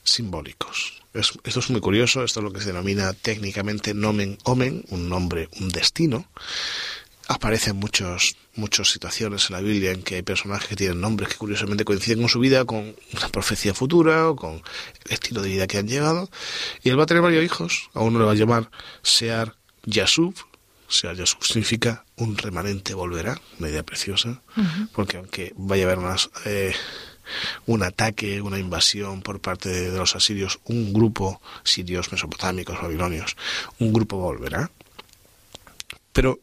simbólicos. 0.05 0.98
Esto 1.13 1.59
es 1.59 1.69
muy 1.69 1.81
curioso, 1.81 2.23
esto 2.23 2.39
es 2.39 2.43
lo 2.43 2.51
que 2.51 2.61
se 2.61 2.67
denomina 2.67 3.13
técnicamente 3.13 3.93
nomen 3.93 4.37
omen, 4.43 4.85
un 4.89 5.09
nombre, 5.09 5.49
un 5.59 5.69
destino. 5.69 6.25
Aparecen 7.27 7.75
muchos, 7.75 8.35
muchas 8.55 8.89
situaciones 8.89 9.49
en 9.49 9.55
la 9.55 9.61
Biblia 9.61 9.91
en 9.91 10.01
que 10.01 10.15
hay 10.15 10.21
personajes 10.23 10.67
que 10.67 10.75
tienen 10.75 10.99
nombres 10.99 11.29
que 11.29 11.35
curiosamente 11.35 11.85
coinciden 11.85 12.19
con 12.19 12.29
su 12.29 12.39
vida, 12.39 12.65
con 12.65 12.95
una 13.13 13.29
profecía 13.29 13.73
futura 13.73 14.29
o 14.29 14.35
con 14.35 14.63
el 15.05 15.11
estilo 15.11 15.41
de 15.41 15.49
vida 15.49 15.67
que 15.67 15.77
han 15.77 15.87
llevado. 15.87 16.29
Y 16.83 16.89
él 16.89 16.99
va 16.99 17.03
a 17.03 17.05
tener 17.05 17.21
varios 17.21 17.43
hijos. 17.43 17.89
A 17.93 18.01
uno 18.01 18.17
le 18.17 18.25
va 18.25 18.31
a 18.31 18.35
llamar 18.35 18.71
Sear 19.03 19.55
Yasub, 19.85 20.33
sea, 20.89 21.13
significa 21.41 22.03
un 22.15 22.37
remanente 22.37 22.93
volverá, 22.93 23.39
una 23.59 23.69
idea 23.69 23.83
preciosa, 23.83 24.41
porque 24.93 25.17
aunque 25.17 25.53
vaya 25.55 25.83
a 25.83 25.85
haber 25.85 25.99
unas, 25.99 26.29
eh, 26.45 26.73
un 27.65 27.83
ataque, 27.83 28.41
una 28.41 28.59
invasión 28.59 29.21
por 29.21 29.39
parte 29.39 29.69
de, 29.69 29.97
los 29.97 30.15
asirios, 30.15 30.59
un 30.65 30.93
grupo 30.93 31.41
sirios, 31.63 32.11
mesopotámicos, 32.11 32.81
babilonios, 32.81 33.35
un 33.79 33.93
grupo 33.93 34.17
volverá, 34.17 34.69
pero 36.13 36.39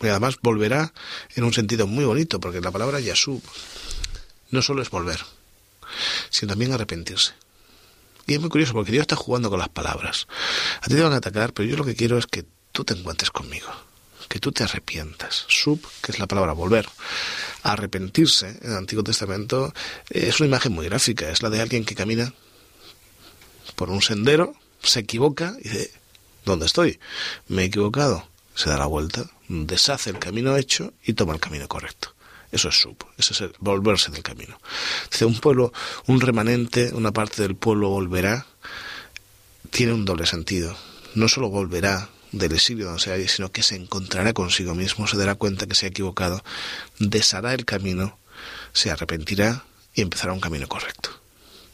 además 0.00 0.38
volverá 0.42 0.92
en 1.34 1.44
un 1.44 1.52
sentido 1.52 1.86
muy 1.86 2.04
bonito, 2.04 2.40
porque 2.40 2.60
la 2.60 2.70
palabra 2.70 3.00
Yasub 3.00 3.42
no 4.50 4.62
solo 4.62 4.82
es 4.82 4.90
volver, 4.90 5.20
sino 6.30 6.50
también 6.50 6.72
arrepentirse. 6.72 7.32
Y 8.26 8.34
es 8.34 8.40
muy 8.40 8.48
curioso 8.48 8.72
porque 8.72 8.92
Dios 8.92 9.02
está 9.02 9.16
jugando 9.16 9.50
con 9.50 9.58
las 9.58 9.68
palabras. 9.68 10.26
A 10.80 10.86
ti 10.86 10.94
te 10.94 11.02
van 11.02 11.12
a 11.12 11.16
atacar, 11.16 11.52
pero 11.52 11.68
yo 11.68 11.76
lo 11.76 11.84
que 11.84 11.94
quiero 11.94 12.16
es 12.16 12.26
que 12.26 12.44
tú 12.72 12.84
te 12.84 12.94
encuentres 12.94 13.30
conmigo, 13.30 13.68
que 14.34 14.40
tú 14.40 14.50
te 14.50 14.64
arrepientas. 14.64 15.44
Sub, 15.46 15.80
que 16.02 16.10
es 16.10 16.18
la 16.18 16.26
palabra 16.26 16.54
volver. 16.54 16.88
Arrepentirse 17.62 18.58
en 18.62 18.72
el 18.72 18.76
Antiguo 18.78 19.04
Testamento 19.04 19.72
es 20.10 20.40
una 20.40 20.48
imagen 20.48 20.72
muy 20.72 20.86
gráfica, 20.86 21.30
es 21.30 21.40
la 21.40 21.50
de 21.50 21.60
alguien 21.60 21.84
que 21.84 21.94
camina 21.94 22.34
por 23.76 23.90
un 23.90 24.02
sendero, 24.02 24.56
se 24.82 24.98
equivoca 24.98 25.54
y 25.60 25.68
dice, 25.68 25.92
¿dónde 26.44 26.66
estoy? 26.66 26.98
Me 27.46 27.62
he 27.62 27.66
equivocado. 27.66 28.26
Se 28.56 28.68
da 28.68 28.76
la 28.76 28.86
vuelta, 28.86 29.30
deshace 29.46 30.10
el 30.10 30.18
camino 30.18 30.56
hecho 30.56 30.92
y 31.04 31.12
toma 31.12 31.34
el 31.34 31.40
camino 31.40 31.68
correcto. 31.68 32.12
Eso 32.50 32.70
es 32.70 32.74
sub, 32.74 32.96
eso 33.16 33.34
es 33.34 33.40
el 33.40 33.52
volverse 33.60 34.10
del 34.10 34.24
camino. 34.24 34.58
Dice, 35.12 35.26
un 35.26 35.38
pueblo, 35.38 35.72
un 36.08 36.20
remanente, 36.20 36.92
una 36.92 37.12
parte 37.12 37.42
del 37.42 37.54
pueblo 37.54 37.90
volverá, 37.90 38.46
tiene 39.70 39.92
un 39.92 40.04
doble 40.04 40.26
sentido. 40.26 40.76
No 41.14 41.28
solo 41.28 41.50
volverá 41.50 42.08
del 42.38 42.52
exilio 42.52 42.86
donde 42.86 43.00
se 43.00 43.10
halla, 43.10 43.28
sino 43.28 43.50
que 43.50 43.62
se 43.62 43.76
encontrará 43.76 44.32
consigo 44.32 44.74
mismo, 44.74 45.06
se 45.06 45.16
dará 45.16 45.34
cuenta 45.34 45.66
que 45.66 45.74
se 45.74 45.86
ha 45.86 45.88
equivocado, 45.88 46.42
deshará 46.98 47.54
el 47.54 47.64
camino, 47.64 48.18
se 48.72 48.90
arrepentirá 48.90 49.64
y 49.94 50.02
empezará 50.02 50.32
un 50.32 50.40
camino 50.40 50.66
correcto. 50.68 51.10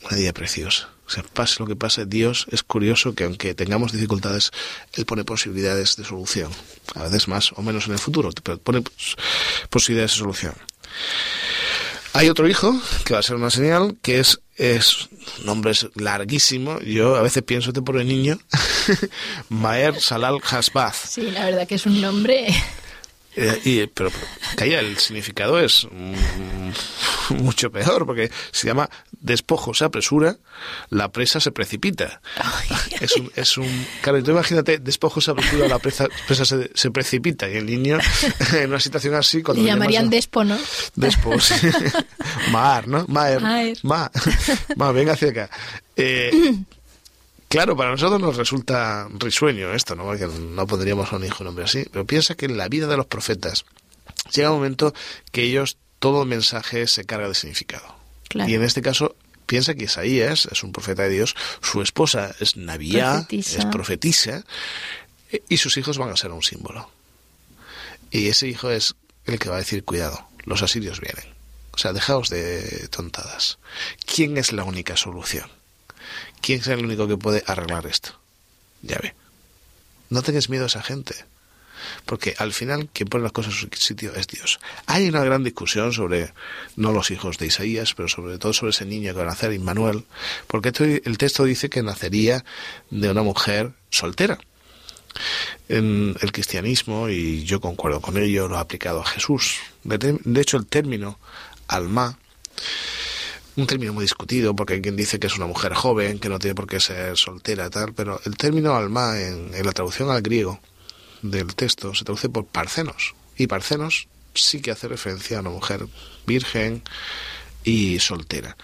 Una 0.09 0.19
idea 0.19 0.33
preciosa. 0.33 0.89
O 1.07 1.11
sea, 1.13 1.25
pase 1.25 1.57
lo 1.59 1.67
que 1.67 1.75
pase, 1.75 2.07
Dios 2.07 2.47
es 2.53 2.63
curioso 2.63 3.15
que 3.15 3.25
aunque 3.25 3.55
tengamos 3.55 3.93
dificultades, 3.93 4.53
Él 4.93 5.07
pone 5.07 5.25
posibilidades 5.25 5.97
de 5.97 6.05
solución. 6.05 6.53
A 6.95 7.05
veces 7.05 7.27
más 7.27 7.53
o 7.57 7.63
menos 7.63 7.87
en 7.87 7.95
el 7.95 7.99
futuro, 7.99 8.31
pero 8.43 8.59
pone 8.59 8.85
posibilidades 9.71 10.13
de 10.13 10.19
solución. 10.19 10.55
Hay 12.13 12.29
otro 12.29 12.49
hijo 12.49 12.81
que 13.05 13.15
va 13.15 13.21
a 13.21 13.23
ser 13.23 13.37
una 13.37 13.51
señal, 13.51 13.97
que 14.03 14.21
es, 14.21 14.41
es 14.57 15.09
un 15.39 15.47
nombre 15.47 15.73
larguísimo. 15.95 16.81
Yo 16.81 17.17
a 17.17 17.23
veces 17.23 17.43
pienso 17.43 17.73
por 17.73 18.01
el 18.01 18.07
niño, 18.07 18.39
Maer 19.49 20.01
Salal 20.01 20.39
Hasbaz. 20.43 20.97
Sí, 21.11 21.31
la 21.31 21.45
verdad 21.45 21.67
que 21.67 21.77
es 21.77 21.87
un 21.87 22.01
nombre 22.01 22.55
eh, 23.37 23.61
y, 23.65 23.87
pero, 23.87 24.11
calla, 24.57 24.81
el 24.81 24.99
significado 24.99 25.61
es 25.61 25.87
mucho 27.31 27.71
peor, 27.71 28.05
porque 28.05 28.31
se 28.51 28.67
llama 28.67 28.91
despojo 29.13 29.73
se 29.73 29.85
apresura, 29.85 30.37
la 30.89 31.13
presa 31.13 31.39
se 31.39 31.53
precipita. 31.53 32.21
Es 33.01 33.17
un, 33.17 33.31
es 33.37 33.57
un, 33.57 33.87
claro, 34.03 34.23
tú 34.23 34.33
imagínate, 34.33 34.79
despojo 34.79 35.21
se 35.21 35.31
apresura, 35.31 35.69
la 35.69 35.79
presa, 35.79 36.09
presa 36.27 36.45
se, 36.45 36.71
se, 36.75 36.91
precipita, 36.91 37.49
y 37.49 37.57
el 37.57 37.67
niño 37.67 37.99
en 38.53 38.69
una 38.69 38.81
situación 38.81 39.15
así... 39.15 39.43
Cuando 39.43 39.63
Le 39.63 39.69
llamarían 39.69 40.11
Despo, 40.11 40.43
¿no? 40.43 40.59
Despo, 40.97 41.39
sí. 41.39 41.55
Mar, 42.51 42.89
¿no? 42.89 43.07
Maer. 43.07 43.41
Ma. 43.85 44.11
Ma, 44.77 44.91
venga 44.91 45.13
hacia 45.13 45.31
acá. 45.31 45.51
Eh, 45.97 46.57
Claro, 47.51 47.77
para 47.77 47.91
nosotros 47.91 48.21
nos 48.21 48.37
resulta 48.37 49.09
risueño 49.19 49.75
esto, 49.75 49.97
¿no? 49.97 50.05
Porque 50.05 50.25
no 50.29 50.69
pondríamos 50.69 51.13
a 51.13 51.17
un 51.17 51.25
hijo 51.25 51.39
un 51.41 51.47
nombre 51.47 51.65
así. 51.65 51.85
Pero 51.91 52.07
piensa 52.07 52.37
que 52.37 52.47
en 52.47 52.57
la 52.57 52.69
vida 52.69 52.87
de 52.87 52.97
los 52.97 53.07
profetas 53.07 53.65
llega 54.33 54.53
un 54.53 54.59
momento 54.59 54.95
que 55.33 55.43
ellos, 55.43 55.77
todo 55.99 56.25
mensaje 56.25 56.87
se 56.87 57.05
carga 57.05 57.27
de 57.27 57.35
significado. 57.35 57.97
Y 58.33 58.55
en 58.55 58.63
este 58.63 58.83
caso, 58.83 59.17
piensa 59.47 59.75
que 59.75 59.87
Isaías 59.87 60.47
es 60.53 60.63
un 60.63 60.71
profeta 60.71 61.03
de 61.03 61.09
Dios, 61.09 61.35
su 61.61 61.83
esposa 61.83 62.33
es 62.39 62.57
Navía, 62.57 63.27
es 63.29 63.65
profetisa, 63.73 64.45
y 65.49 65.57
sus 65.57 65.77
hijos 65.77 65.99
van 65.99 66.11
a 66.11 66.17
ser 66.17 66.31
un 66.31 66.45
símbolo. 66.45 66.89
Y 68.13 68.29
ese 68.29 68.47
hijo 68.47 68.71
es 68.71 68.95
el 69.25 69.41
que 69.41 69.49
va 69.49 69.57
a 69.57 69.59
decir, 69.59 69.83
cuidado, 69.83 70.25
los 70.45 70.63
asirios 70.63 71.01
vienen. 71.01 71.35
O 71.73 71.79
sea, 71.79 71.93
dejaos 71.93 72.31
de 72.31 72.87
tontadas. 72.93 73.59
¿Quién 74.07 74.37
es 74.37 74.53
la 74.53 74.63
única 74.63 74.97
solución? 74.97 75.51
¿Quién 76.41 76.61
es 76.61 76.67
el 76.69 76.85
único 76.85 77.07
que 77.07 77.17
puede 77.17 77.43
arreglar 77.47 77.87
esto? 77.87 78.19
Ya 78.83 78.99
ve. 79.03 79.15
No 80.09 80.23
tengas 80.23 80.49
miedo 80.49 80.65
a 80.65 80.69
esa 80.69 80.83
gente. 80.83 81.15
porque 82.05 82.35
al 82.39 82.53
final 82.53 82.89
quien 82.93 83.09
pone 83.09 83.25
las 83.25 83.33
cosas 83.33 83.55
en 83.55 83.59
su 83.59 83.69
sitio 83.75 84.15
es 84.15 84.27
Dios. 84.27 84.61
Hay 84.87 85.09
una 85.09 85.25
gran 85.25 85.45
discusión 85.45 85.93
sobre, 85.93 86.33
no 86.77 86.93
los 86.93 87.11
hijos 87.11 87.39
de 87.39 87.47
Isaías, 87.47 87.95
pero 87.95 88.09
sobre 88.09 88.39
todo 88.39 88.53
sobre 88.53 88.71
ese 88.71 88.85
niño 88.85 89.13
que 89.13 89.19
va 89.19 89.23
a 89.23 89.27
nacer, 89.27 89.53
Inmanuel, 89.53 90.05
porque 90.47 90.73
el 91.05 91.19
texto 91.19 91.45
dice 91.45 91.71
que 91.71 91.83
nacería 91.83 92.45
de 92.91 93.11
una 93.11 93.23
mujer 93.23 93.73
soltera. 93.91 94.39
En 95.69 96.17
el 96.21 96.33
cristianismo, 96.33 97.09
y 97.09 97.45
yo 97.45 97.61
concuerdo 97.61 98.01
con 98.01 98.17
ello, 98.17 98.49
lo 98.49 98.59
ha 98.59 98.61
aplicado 98.61 99.01
a 99.01 99.07
Jesús. 99.07 99.59
De, 99.83 100.41
hecho, 100.41 100.57
el 100.57 100.67
término 100.67 101.19
alma 101.67 102.19
un 103.57 103.67
término 103.67 103.93
muy 103.93 104.05
discutido 104.05 104.55
porque 104.55 104.75
hay 104.75 104.83
quien 104.83 104.97
dice 104.97 105.19
que 105.19 105.27
es 105.27 105.37
una 105.37 105.47
mujer 105.47 105.75
joven, 105.75 106.19
que 106.19 106.29
no 106.29 106.39
tiene 106.39 106.55
por 106.55 106.67
qué 106.67 106.81
ser 106.81 107.17
soltera 107.17 107.71
tal, 107.71 107.93
pero 107.93 108.21
el 108.25 108.37
término 108.37 108.75
alma 108.75 109.21
en, 109.21 109.53
la 109.65 109.73
traducción 109.73 110.11
al 110.11 110.23
griego 110.23 110.61
del 111.23 111.55
texto 111.55 111.95
se 111.95 112.05
traduce 112.05 112.29
por 112.29 112.47
parcenos 112.47 113.15
y 113.37 113.47
parcenos 113.47 114.09
sí 114.35 114.61
que 114.61 114.71
hace 114.71 114.89
referencia 114.89 115.39
a 115.39 115.41
una 115.41 115.51
mujer 115.51 115.87
virgen 116.27 116.83
y 117.65 117.99
soltera. 117.99 118.57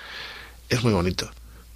Es 0.68 0.82
muy 0.82 0.92
bonito 0.92 1.30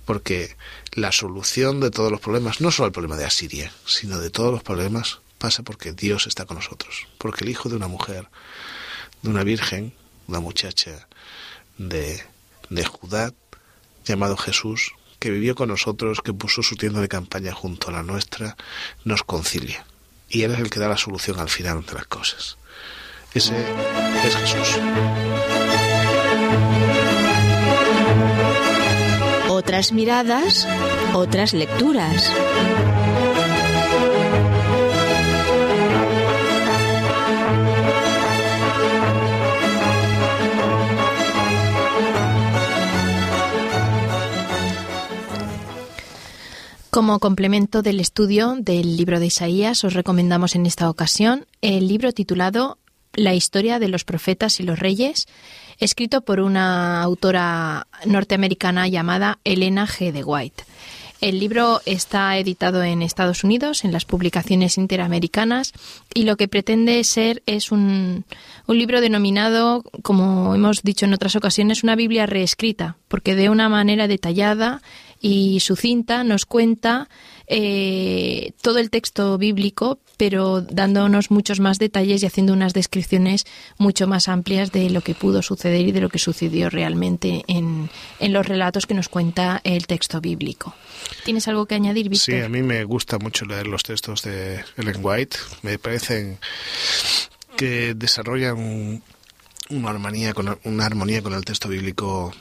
porque 0.04 0.56
la 0.92 1.12
solución 1.12 1.80
de 1.80 1.90
todos 1.90 2.10
los 2.10 2.20
problemas, 2.20 2.60
no 2.60 2.70
solo 2.70 2.86
el 2.86 2.92
problema 2.92 3.16
de 3.16 3.26
Asiria, 3.26 3.72
sino 3.86 4.18
de 4.18 4.30
todos 4.30 4.52
los 4.52 4.62
problemas, 4.62 5.20
pasa 5.38 5.62
porque 5.62 5.92
Dios 5.92 6.26
está 6.26 6.46
con 6.46 6.56
nosotros, 6.56 7.06
porque 7.18 7.44
el 7.44 7.50
hijo 7.50 7.68
de 7.68 7.76
una 7.76 7.88
mujer, 7.88 8.28
de 9.22 9.30
una 9.30 9.44
virgen, 9.44 9.94
una 10.26 10.40
muchacha 10.40 11.08
de 11.78 12.22
de 12.70 12.84
Judá, 12.84 13.32
llamado 14.04 14.36
Jesús, 14.36 14.92
que 15.18 15.30
vivió 15.30 15.54
con 15.54 15.68
nosotros, 15.68 16.20
que 16.24 16.32
puso 16.32 16.62
su 16.62 16.76
tienda 16.76 17.00
de 17.00 17.08
campaña 17.08 17.52
junto 17.52 17.88
a 17.88 17.92
la 17.92 18.02
nuestra, 18.02 18.56
nos 19.04 19.22
concilia. 19.22 19.84
Y 20.28 20.42
Él 20.42 20.52
es 20.52 20.60
el 20.60 20.70
que 20.70 20.80
da 20.80 20.88
la 20.88 20.96
solución 20.96 21.38
al 21.38 21.50
final 21.50 21.84
de 21.84 21.92
las 21.92 22.06
cosas. 22.06 22.56
Ese 23.34 23.54
es 24.24 24.36
Jesús. 24.36 24.80
Otras 29.48 29.92
miradas, 29.92 30.66
otras 31.12 31.52
lecturas. 31.52 32.32
Como 47.00 47.18
complemento 47.18 47.80
del 47.80 47.98
estudio 47.98 48.56
del 48.58 48.98
libro 48.98 49.20
de 49.20 49.24
Isaías, 49.24 49.84
os 49.84 49.94
recomendamos 49.94 50.54
en 50.54 50.66
esta 50.66 50.90
ocasión 50.90 51.46
el 51.62 51.88
libro 51.88 52.12
titulado 52.12 52.76
La 53.14 53.32
historia 53.32 53.78
de 53.78 53.88
los 53.88 54.04
profetas 54.04 54.60
y 54.60 54.64
los 54.64 54.78
reyes, 54.78 55.26
escrito 55.78 56.20
por 56.20 56.40
una 56.40 57.02
autora 57.02 57.86
norteamericana 58.04 58.86
llamada 58.86 59.38
Elena 59.44 59.86
G. 59.86 60.12
de 60.12 60.24
White. 60.24 60.64
El 61.22 61.38
libro 61.38 61.80
está 61.86 62.36
editado 62.36 62.82
en 62.82 63.00
Estados 63.00 63.44
Unidos, 63.44 63.84
en 63.84 63.92
las 63.92 64.04
publicaciones 64.04 64.76
interamericanas, 64.76 65.72
y 66.14 66.24
lo 66.24 66.36
que 66.36 66.48
pretende 66.48 67.02
ser 67.04 67.42
es 67.46 67.72
un, 67.72 68.26
un, 68.66 68.78
libro 68.78 69.00
denominado, 69.00 69.84
como 70.02 70.54
hemos 70.54 70.82
dicho 70.82 71.06
en 71.06 71.14
otras 71.14 71.36
ocasiones, 71.36 71.82
una 71.82 71.96
Biblia 71.96 72.26
reescrita, 72.26 72.96
porque 73.08 73.34
de 73.34 73.48
una 73.48 73.70
manera 73.70 74.06
detallada 74.06 74.82
y 75.20 75.60
su 75.60 75.76
cinta 75.76 76.24
nos 76.24 76.46
cuenta 76.46 77.08
eh, 77.46 78.52
todo 78.62 78.78
el 78.78 78.90
texto 78.90 79.36
bíblico, 79.36 79.98
pero 80.16 80.62
dándonos 80.62 81.30
muchos 81.30 81.60
más 81.60 81.78
detalles 81.78 82.22
y 82.22 82.26
haciendo 82.26 82.52
unas 82.52 82.72
descripciones 82.72 83.44
mucho 83.76 84.06
más 84.06 84.28
amplias 84.28 84.72
de 84.72 84.88
lo 84.88 85.02
que 85.02 85.14
pudo 85.14 85.42
suceder 85.42 85.86
y 85.86 85.92
de 85.92 86.00
lo 86.00 86.08
que 86.08 86.18
sucedió 86.18 86.70
realmente 86.70 87.44
en, 87.48 87.90
en 88.18 88.32
los 88.32 88.46
relatos 88.46 88.86
que 88.86 88.94
nos 88.94 89.08
cuenta 89.08 89.60
el 89.64 89.86
texto 89.86 90.20
bíblico. 90.20 90.74
¿Tienes 91.24 91.48
algo 91.48 91.66
que 91.66 91.74
añadir, 91.74 92.08
Víctor? 92.08 92.34
Sí, 92.34 92.40
a 92.40 92.48
mí 92.48 92.62
me 92.62 92.84
gusta 92.84 93.18
mucho 93.18 93.44
leer 93.44 93.66
los 93.66 93.82
textos 93.82 94.22
de 94.22 94.64
Ellen 94.76 95.00
White. 95.02 95.36
Me 95.62 95.78
parecen 95.78 96.38
que 97.56 97.94
desarrollan 97.94 99.02
una 99.70 99.90
armonía 99.90 100.34
con 100.34 100.58
una 100.64 100.86
armonía 100.86 101.22
con 101.22 101.34
el 101.34 101.44
texto 101.44 101.68
bíblico 101.68 102.32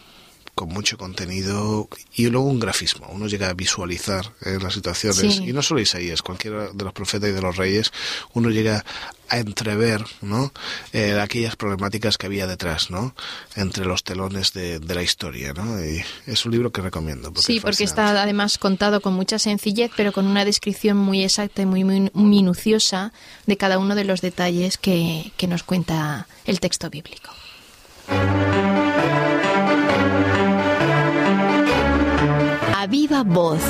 con 0.59 0.67
mucho 0.67 0.97
contenido 0.97 1.87
y 2.13 2.27
luego 2.27 2.45
un 2.47 2.59
grafismo. 2.59 3.07
Uno 3.13 3.27
llega 3.27 3.47
a 3.47 3.53
visualizar 3.53 4.33
eh, 4.41 4.57
las 4.61 4.73
situaciones, 4.73 5.39
y 5.39 5.53
no 5.53 5.61
solo 5.61 5.79
Isaías, 5.79 6.21
cualquiera 6.21 6.67
de 6.73 6.83
los 6.83 6.91
profetas 6.91 7.29
y 7.29 7.31
de 7.31 7.41
los 7.41 7.55
reyes, 7.55 7.93
uno 8.33 8.49
llega 8.49 8.83
a 9.29 9.37
entrever 9.37 10.03
¿no? 10.21 10.51
Eh, 10.91 11.17
aquellas 11.17 11.55
problemáticas 11.55 12.17
que 12.17 12.25
había 12.25 12.45
detrás, 12.45 12.91
¿no? 12.91 13.15
entre 13.55 13.85
los 13.85 14.03
telones 14.03 14.51
de, 14.51 14.81
la 14.81 15.01
historia. 15.01 15.53
¿no? 15.53 15.81
Y 15.81 16.03
es 16.27 16.45
un 16.45 16.51
libro 16.51 16.73
que 16.73 16.81
recomiendo. 16.81 17.31
sí, 17.37 17.61
porque 17.61 17.85
está 17.85 18.21
además 18.21 18.57
contado 18.57 18.99
con 18.99 19.13
mucha 19.13 19.39
sencillez, 19.39 19.91
pero 19.95 20.11
con 20.11 20.27
una 20.27 20.43
descripción 20.43 20.97
muy 20.97 21.23
exacta 21.23 21.61
y 21.61 21.67
muy, 21.67 21.85
muy 21.85 22.11
minuciosa 22.13 23.13
de 23.45 23.55
cada 23.55 23.77
uno 23.77 23.95
de 23.95 24.03
los 24.03 24.19
detalles 24.19 24.77
que, 24.77 25.31
que 25.37 25.47
nos 25.47 25.63
cuenta 25.63 26.27
el 26.43 26.59
texto 26.59 26.89
bíblico. 26.89 27.29
Viva 32.89 33.23
voz. 33.23 33.61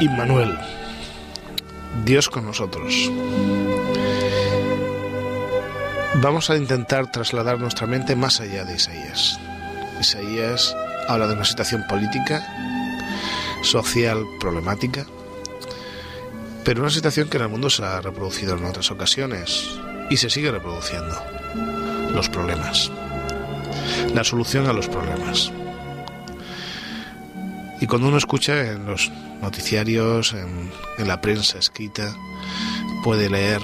Immanuel, 0.00 0.56
Dios 2.04 2.28
con 2.28 2.46
nosotros. 2.46 3.10
Vamos 6.20 6.50
a 6.50 6.56
intentar 6.56 7.12
trasladar 7.12 7.60
nuestra 7.60 7.86
mente 7.86 8.16
más 8.16 8.40
allá 8.40 8.64
de 8.64 8.74
Isaías. 8.74 9.38
Isaías 10.00 10.74
habla 11.06 11.28
de 11.28 11.34
una 11.34 11.44
situación 11.44 11.84
política, 11.88 12.44
social 13.62 14.24
problemática, 14.40 15.06
pero 16.64 16.80
una 16.80 16.90
situación 16.90 17.28
que 17.28 17.36
en 17.36 17.44
el 17.44 17.48
mundo 17.48 17.70
se 17.70 17.84
ha 17.84 18.00
reproducido 18.00 18.56
en 18.56 18.64
otras 18.64 18.90
ocasiones 18.90 19.78
y 20.10 20.16
se 20.16 20.28
sigue 20.28 20.50
reproduciendo. 20.50 21.16
Los 22.12 22.28
problemas. 22.28 22.90
La 24.12 24.24
solución 24.24 24.66
a 24.66 24.72
los 24.72 24.88
problemas. 24.88 25.52
Y 27.80 27.86
cuando 27.86 28.08
uno 28.08 28.18
escucha 28.18 28.72
en 28.72 28.86
los 28.86 29.12
noticiarios, 29.40 30.32
en, 30.32 30.72
en 30.98 31.06
la 31.06 31.20
prensa 31.20 31.58
escrita, 31.58 32.12
puede 33.04 33.30
leer 33.30 33.62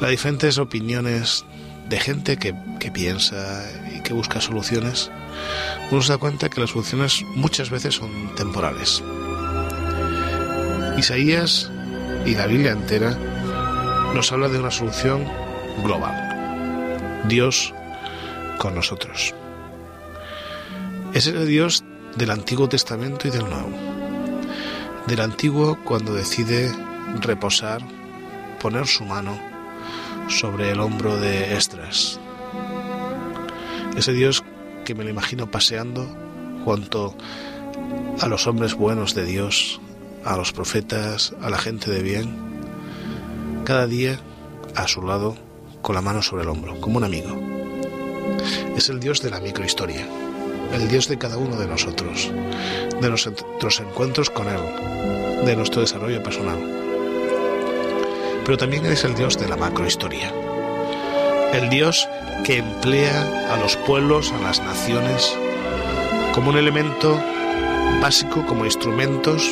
las 0.00 0.10
diferentes 0.10 0.58
opiniones 0.58 1.44
de 1.88 1.98
gente 1.98 2.36
que, 2.36 2.54
piensa 2.92 3.64
y 3.94 4.00
que 4.00 4.12
busca 4.12 4.40
soluciones, 4.40 5.10
uno 5.90 6.02
se 6.02 6.12
da 6.12 6.18
cuenta 6.18 6.48
que 6.48 6.60
las 6.60 6.70
soluciones 6.70 7.24
muchas 7.34 7.70
veces 7.70 7.96
son 7.96 8.34
temporales. 8.34 9.02
Isaías 10.96 11.70
y 12.26 12.34
la 12.34 12.46
Biblia 12.46 12.72
entera 12.72 13.16
nos 14.14 14.32
habla 14.32 14.48
de 14.48 14.58
una 14.58 14.70
solución 14.70 15.24
global. 15.82 17.24
Dios 17.28 17.72
con 18.58 18.74
nosotros. 18.74 19.34
Es 21.14 21.26
el 21.26 21.46
Dios 21.46 21.84
del 22.16 22.30
Antiguo 22.30 22.68
Testamento 22.68 23.28
y 23.28 23.30
del 23.30 23.48
Nuevo. 23.48 23.70
Del 25.06 25.20
Antiguo 25.20 25.78
cuando 25.84 26.14
decide 26.14 26.70
reposar, 27.20 27.80
poner 28.60 28.86
su 28.86 29.04
mano 29.04 29.47
sobre 30.28 30.70
el 30.70 30.80
hombro 30.80 31.16
de 31.16 31.56
Estras. 31.56 32.20
Ese 33.96 34.12
Dios 34.12 34.44
que 34.84 34.94
me 34.94 35.04
lo 35.04 35.10
imagino 35.10 35.50
paseando 35.50 36.06
junto 36.64 37.14
a 38.20 38.28
los 38.28 38.46
hombres 38.46 38.74
buenos 38.74 39.14
de 39.14 39.24
Dios, 39.24 39.80
a 40.24 40.36
los 40.36 40.52
profetas, 40.52 41.34
a 41.40 41.50
la 41.50 41.58
gente 41.58 41.90
de 41.90 42.02
bien, 42.02 42.36
cada 43.64 43.86
día 43.86 44.20
a 44.76 44.86
su 44.86 45.02
lado 45.02 45.36
con 45.82 45.94
la 45.94 46.02
mano 46.02 46.22
sobre 46.22 46.42
el 46.42 46.48
hombro, 46.48 46.80
como 46.80 46.98
un 46.98 47.04
amigo. 47.04 47.40
Es 48.76 48.88
el 48.88 49.00
Dios 49.00 49.22
de 49.22 49.30
la 49.30 49.40
microhistoria, 49.40 50.06
el 50.72 50.88
Dios 50.88 51.08
de 51.08 51.18
cada 51.18 51.38
uno 51.38 51.56
de 51.56 51.66
nosotros, 51.66 52.30
de 53.00 53.08
nuestros 53.08 53.80
encuentros 53.80 54.30
con 54.30 54.46
Él, 54.48 55.44
de 55.46 55.56
nuestro 55.56 55.80
desarrollo 55.80 56.22
personal 56.22 56.77
pero 58.48 58.56
también 58.56 58.86
es 58.86 59.04
el 59.04 59.14
Dios 59.14 59.38
de 59.38 59.46
la 59.46 59.58
macrohistoria. 59.58 60.32
El 61.52 61.68
Dios 61.68 62.08
que 62.46 62.56
emplea 62.56 63.52
a 63.52 63.58
los 63.58 63.76
pueblos, 63.76 64.32
a 64.32 64.38
las 64.38 64.58
naciones, 64.60 65.36
como 66.32 66.48
un 66.48 66.56
elemento 66.56 67.22
básico 68.00 68.46
como 68.46 68.64
instrumentos 68.64 69.46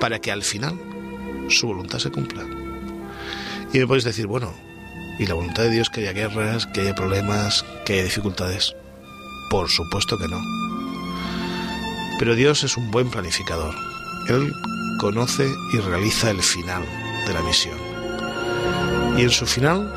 para 0.00 0.18
que 0.18 0.32
al 0.32 0.42
final 0.42 0.78
su 1.48 1.68
voluntad 1.68 1.98
se 1.98 2.10
cumpla. 2.10 2.42
Y 3.72 3.78
me 3.78 3.86
podéis 3.86 4.04
decir, 4.04 4.26
bueno, 4.26 4.52
¿y 5.18 5.24
la 5.24 5.32
voluntad 5.32 5.62
de 5.62 5.70
Dios 5.70 5.88
que 5.88 6.02
haya 6.02 6.12
guerras, 6.12 6.66
que 6.66 6.82
haya 6.82 6.94
problemas, 6.94 7.64
que 7.86 7.94
haya 7.94 8.04
dificultades? 8.04 8.76
Por 9.48 9.70
supuesto 9.70 10.18
que 10.18 10.28
no. 10.28 10.42
Pero 12.18 12.34
Dios 12.34 12.64
es 12.64 12.76
un 12.76 12.90
buen 12.90 13.08
planificador. 13.08 13.74
Él 14.28 14.52
conoce 15.00 15.50
y 15.72 15.78
realiza 15.78 16.30
el 16.30 16.42
final 16.42 16.84
de 17.26 17.32
la 17.32 17.40
misión. 17.40 17.85
Y 19.16 19.22
en 19.22 19.30
su 19.30 19.46
final 19.46 19.90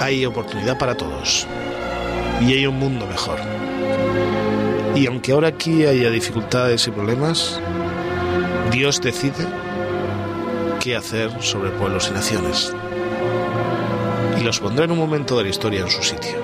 hay 0.00 0.26
oportunidad 0.26 0.78
para 0.78 0.94
todos. 0.94 1.46
Y 2.40 2.52
hay 2.52 2.66
un 2.66 2.78
mundo 2.78 3.06
mejor. 3.06 3.38
Y 4.94 5.06
aunque 5.06 5.32
ahora 5.32 5.48
aquí 5.48 5.86
haya 5.86 6.10
dificultades 6.10 6.86
y 6.86 6.90
problemas, 6.90 7.60
Dios 8.70 9.00
decide 9.00 9.46
qué 10.80 10.96
hacer 10.96 11.30
sobre 11.42 11.70
pueblos 11.70 12.08
y 12.10 12.14
naciones. 12.14 12.74
Y 14.38 14.42
los 14.42 14.60
pondrá 14.60 14.84
en 14.84 14.90
un 14.90 14.98
momento 14.98 15.36
de 15.38 15.44
la 15.44 15.50
historia 15.50 15.80
en 15.80 15.90
su 15.90 16.02
sitio. 16.02 16.36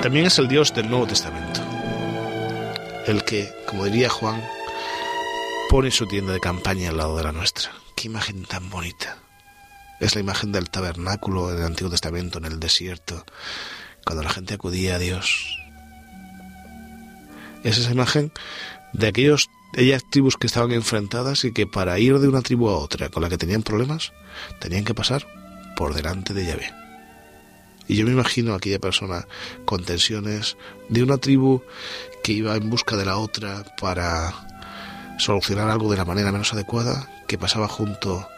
También 0.00 0.26
es 0.26 0.38
el 0.38 0.48
Dios 0.48 0.72
del 0.72 0.88
Nuevo 0.88 1.06
Testamento. 1.06 1.60
El 3.06 3.24
que, 3.24 3.52
como 3.66 3.84
diría 3.84 4.08
Juan, 4.08 4.42
pone 5.68 5.90
su 5.90 6.06
tienda 6.06 6.32
de 6.32 6.40
campaña 6.40 6.90
al 6.90 6.96
lado 6.96 7.16
de 7.16 7.24
la 7.24 7.32
nuestra. 7.32 7.72
Qué 7.94 8.08
imagen 8.08 8.44
tan 8.44 8.70
bonita. 8.70 9.23
Es 10.04 10.14
la 10.14 10.20
imagen 10.20 10.52
del 10.52 10.68
tabernáculo 10.68 11.48
del 11.48 11.64
Antiguo 11.64 11.90
Testamento 11.90 12.36
en 12.36 12.44
el 12.44 12.60
desierto, 12.60 13.24
cuando 14.04 14.22
la 14.22 14.28
gente 14.28 14.52
acudía 14.52 14.96
a 14.96 14.98
Dios. 14.98 15.58
Es 17.62 17.78
esa 17.78 17.90
imagen 17.90 18.30
de 18.92 19.06
aquellos 19.06 19.48
aquellas 19.72 20.04
tribus 20.10 20.36
que 20.36 20.46
estaban 20.46 20.72
enfrentadas 20.72 21.46
y 21.46 21.54
que 21.54 21.66
para 21.66 21.98
ir 21.98 22.18
de 22.18 22.28
una 22.28 22.42
tribu 22.42 22.68
a 22.68 22.76
otra 22.76 23.08
con 23.08 23.22
la 23.22 23.30
que 23.30 23.38
tenían 23.38 23.62
problemas 23.62 24.12
tenían 24.60 24.84
que 24.84 24.92
pasar 24.92 25.26
por 25.74 25.94
delante 25.94 26.34
de 26.34 26.44
Yahvé. 26.48 26.70
Y 27.88 27.96
yo 27.96 28.04
me 28.04 28.12
imagino 28.12 28.52
aquella 28.52 28.78
persona 28.78 29.26
con 29.64 29.84
tensiones 29.84 30.58
de 30.90 31.02
una 31.02 31.16
tribu 31.16 31.62
que 32.22 32.32
iba 32.32 32.54
en 32.56 32.68
busca 32.68 32.98
de 32.98 33.06
la 33.06 33.16
otra 33.16 33.64
para 33.80 34.34
solucionar 35.18 35.70
algo 35.70 35.90
de 35.90 35.96
la 35.96 36.04
manera 36.04 36.30
menos 36.30 36.52
adecuada, 36.52 37.08
que 37.26 37.38
pasaba 37.38 37.68
junto 37.68 38.28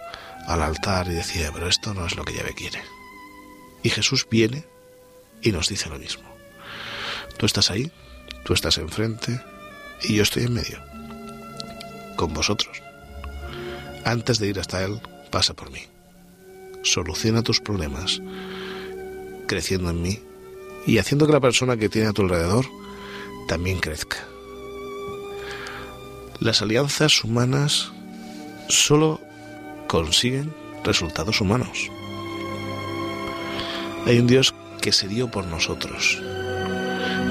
al 0.46 0.62
altar 0.62 1.08
y 1.08 1.14
decía, 1.14 1.50
pero 1.52 1.68
esto 1.68 1.94
no 1.94 2.06
es 2.06 2.16
lo 2.16 2.24
que 2.24 2.34
Yahvé 2.34 2.54
quiere. 2.54 2.82
Y 3.82 3.90
Jesús 3.90 4.26
viene 4.30 4.64
y 5.42 5.52
nos 5.52 5.68
dice 5.68 5.88
lo 5.88 5.98
mismo. 5.98 6.24
Tú 7.36 7.46
estás 7.46 7.70
ahí, 7.70 7.90
tú 8.44 8.54
estás 8.54 8.78
enfrente 8.78 9.40
y 10.02 10.14
yo 10.14 10.22
estoy 10.22 10.44
en 10.44 10.54
medio 10.54 10.80
con 12.16 12.32
vosotros. 12.32 12.82
Antes 14.04 14.38
de 14.38 14.48
ir 14.48 14.58
hasta 14.58 14.82
Él, 14.84 15.00
pasa 15.30 15.54
por 15.54 15.70
mí. 15.70 15.80
Soluciona 16.82 17.42
tus 17.42 17.60
problemas, 17.60 18.22
creciendo 19.46 19.90
en 19.90 20.00
mí 20.00 20.20
y 20.86 20.98
haciendo 20.98 21.26
que 21.26 21.32
la 21.32 21.40
persona 21.40 21.76
que 21.76 21.88
tiene 21.88 22.08
a 22.08 22.12
tu 22.12 22.22
alrededor 22.22 22.66
también 23.48 23.80
crezca. 23.80 24.16
Las 26.40 26.62
alianzas 26.62 27.24
humanas 27.24 27.92
solo 28.68 29.20
consiguen 30.04 30.54
resultados 30.84 31.40
humanos. 31.40 31.90
Hay 34.04 34.18
un 34.18 34.26
Dios 34.26 34.54
que 34.82 34.92
se 34.92 35.08
dio 35.08 35.30
por 35.30 35.46
nosotros, 35.46 36.18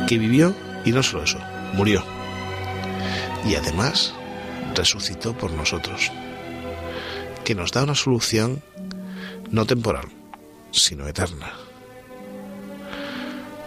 que 0.08 0.18
vivió 0.18 0.56
y 0.84 0.92
no 0.92 1.04
solo 1.04 1.24
eso, 1.24 1.38
murió. 1.74 2.04
Y 3.48 3.54
además 3.54 4.16
resucitó 4.74 5.38
por 5.38 5.52
nosotros, 5.52 6.12
que 7.44 7.54
nos 7.54 7.72
da 7.72 7.84
una 7.84 7.94
solución 7.94 8.64
no 9.52 9.68
temporal, 9.68 10.08
sino 10.72 11.08
eterna. 11.08 11.54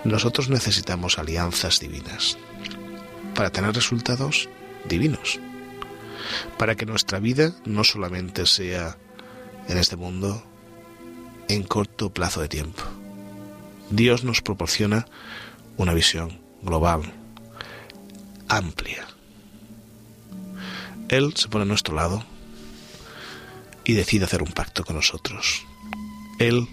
Nosotros 0.03 0.49
necesitamos 0.49 1.21
alianzas 1.21 1.79
divinas 1.79 2.37
para 3.37 3.51
tener 3.51 3.73
resultados 3.73 4.49
divinos, 4.89 5.39
para 6.59 6.75
que 6.75 6.87
nuestra 6.87 7.19
vida 7.19 7.55
no 7.65 7.85
solamente 7.85 8.47
sea 8.47 8.97
en 9.69 9.79
este 9.79 9.97
mundo 9.97 10.43
en 11.49 11.63
corto 11.63 12.11
plazo 12.11 12.41
de 12.41 12.49
tiempo. 12.49 12.83
Dios 13.91 14.25
nos 14.25 14.43
proporciona 14.43 15.07
una 15.77 15.95
visión 15.95 16.41
global, 16.63 17.03
amplia, 18.49 19.07
él 21.09 21.35
se 21.37 21.49
pone 21.49 21.63
a 21.63 21.67
nuestro 21.67 21.95
lado 21.95 22.23
y 23.85 23.95
decide 23.95 24.27
hacer 24.27 24.43
un 24.43 24.53
pacto 24.53 24.85
con 24.85 24.97
nosotros. 24.97 25.65
Él 26.39 26.69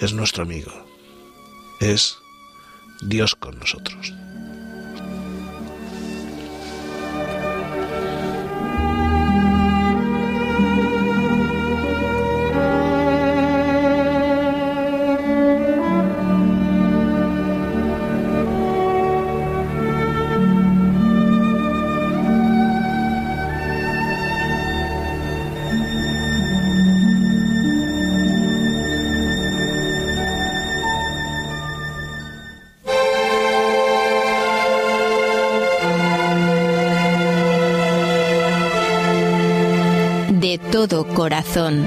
es 0.00 0.12
nuestro 0.12 0.42
amigo, 0.42 0.70
es 1.80 2.16
Dios 3.00 3.34
con 3.34 3.58
nosotros. 3.58 4.12
Todo 40.86 41.04
corazón. 41.08 41.84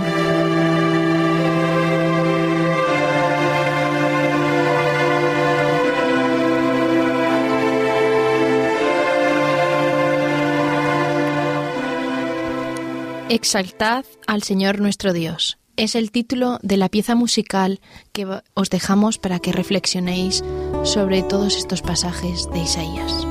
Exaltad 13.30 14.04
al 14.28 14.44
Señor 14.44 14.82
nuestro 14.82 15.14
Dios. 15.14 15.58
Es 15.78 15.96
el 15.96 16.12
título 16.12 16.60
de 16.62 16.76
la 16.76 16.90
pieza 16.90 17.16
musical 17.16 17.80
que 18.12 18.28
os 18.54 18.70
dejamos 18.70 19.18
para 19.20 19.40
que 19.40 19.54
reflexionéis 19.54 20.44
sobre 20.84 21.24
todos 21.24 21.56
estos 21.56 21.82
pasajes 21.82 22.50
de 22.52 22.60
Isaías. 22.60 23.31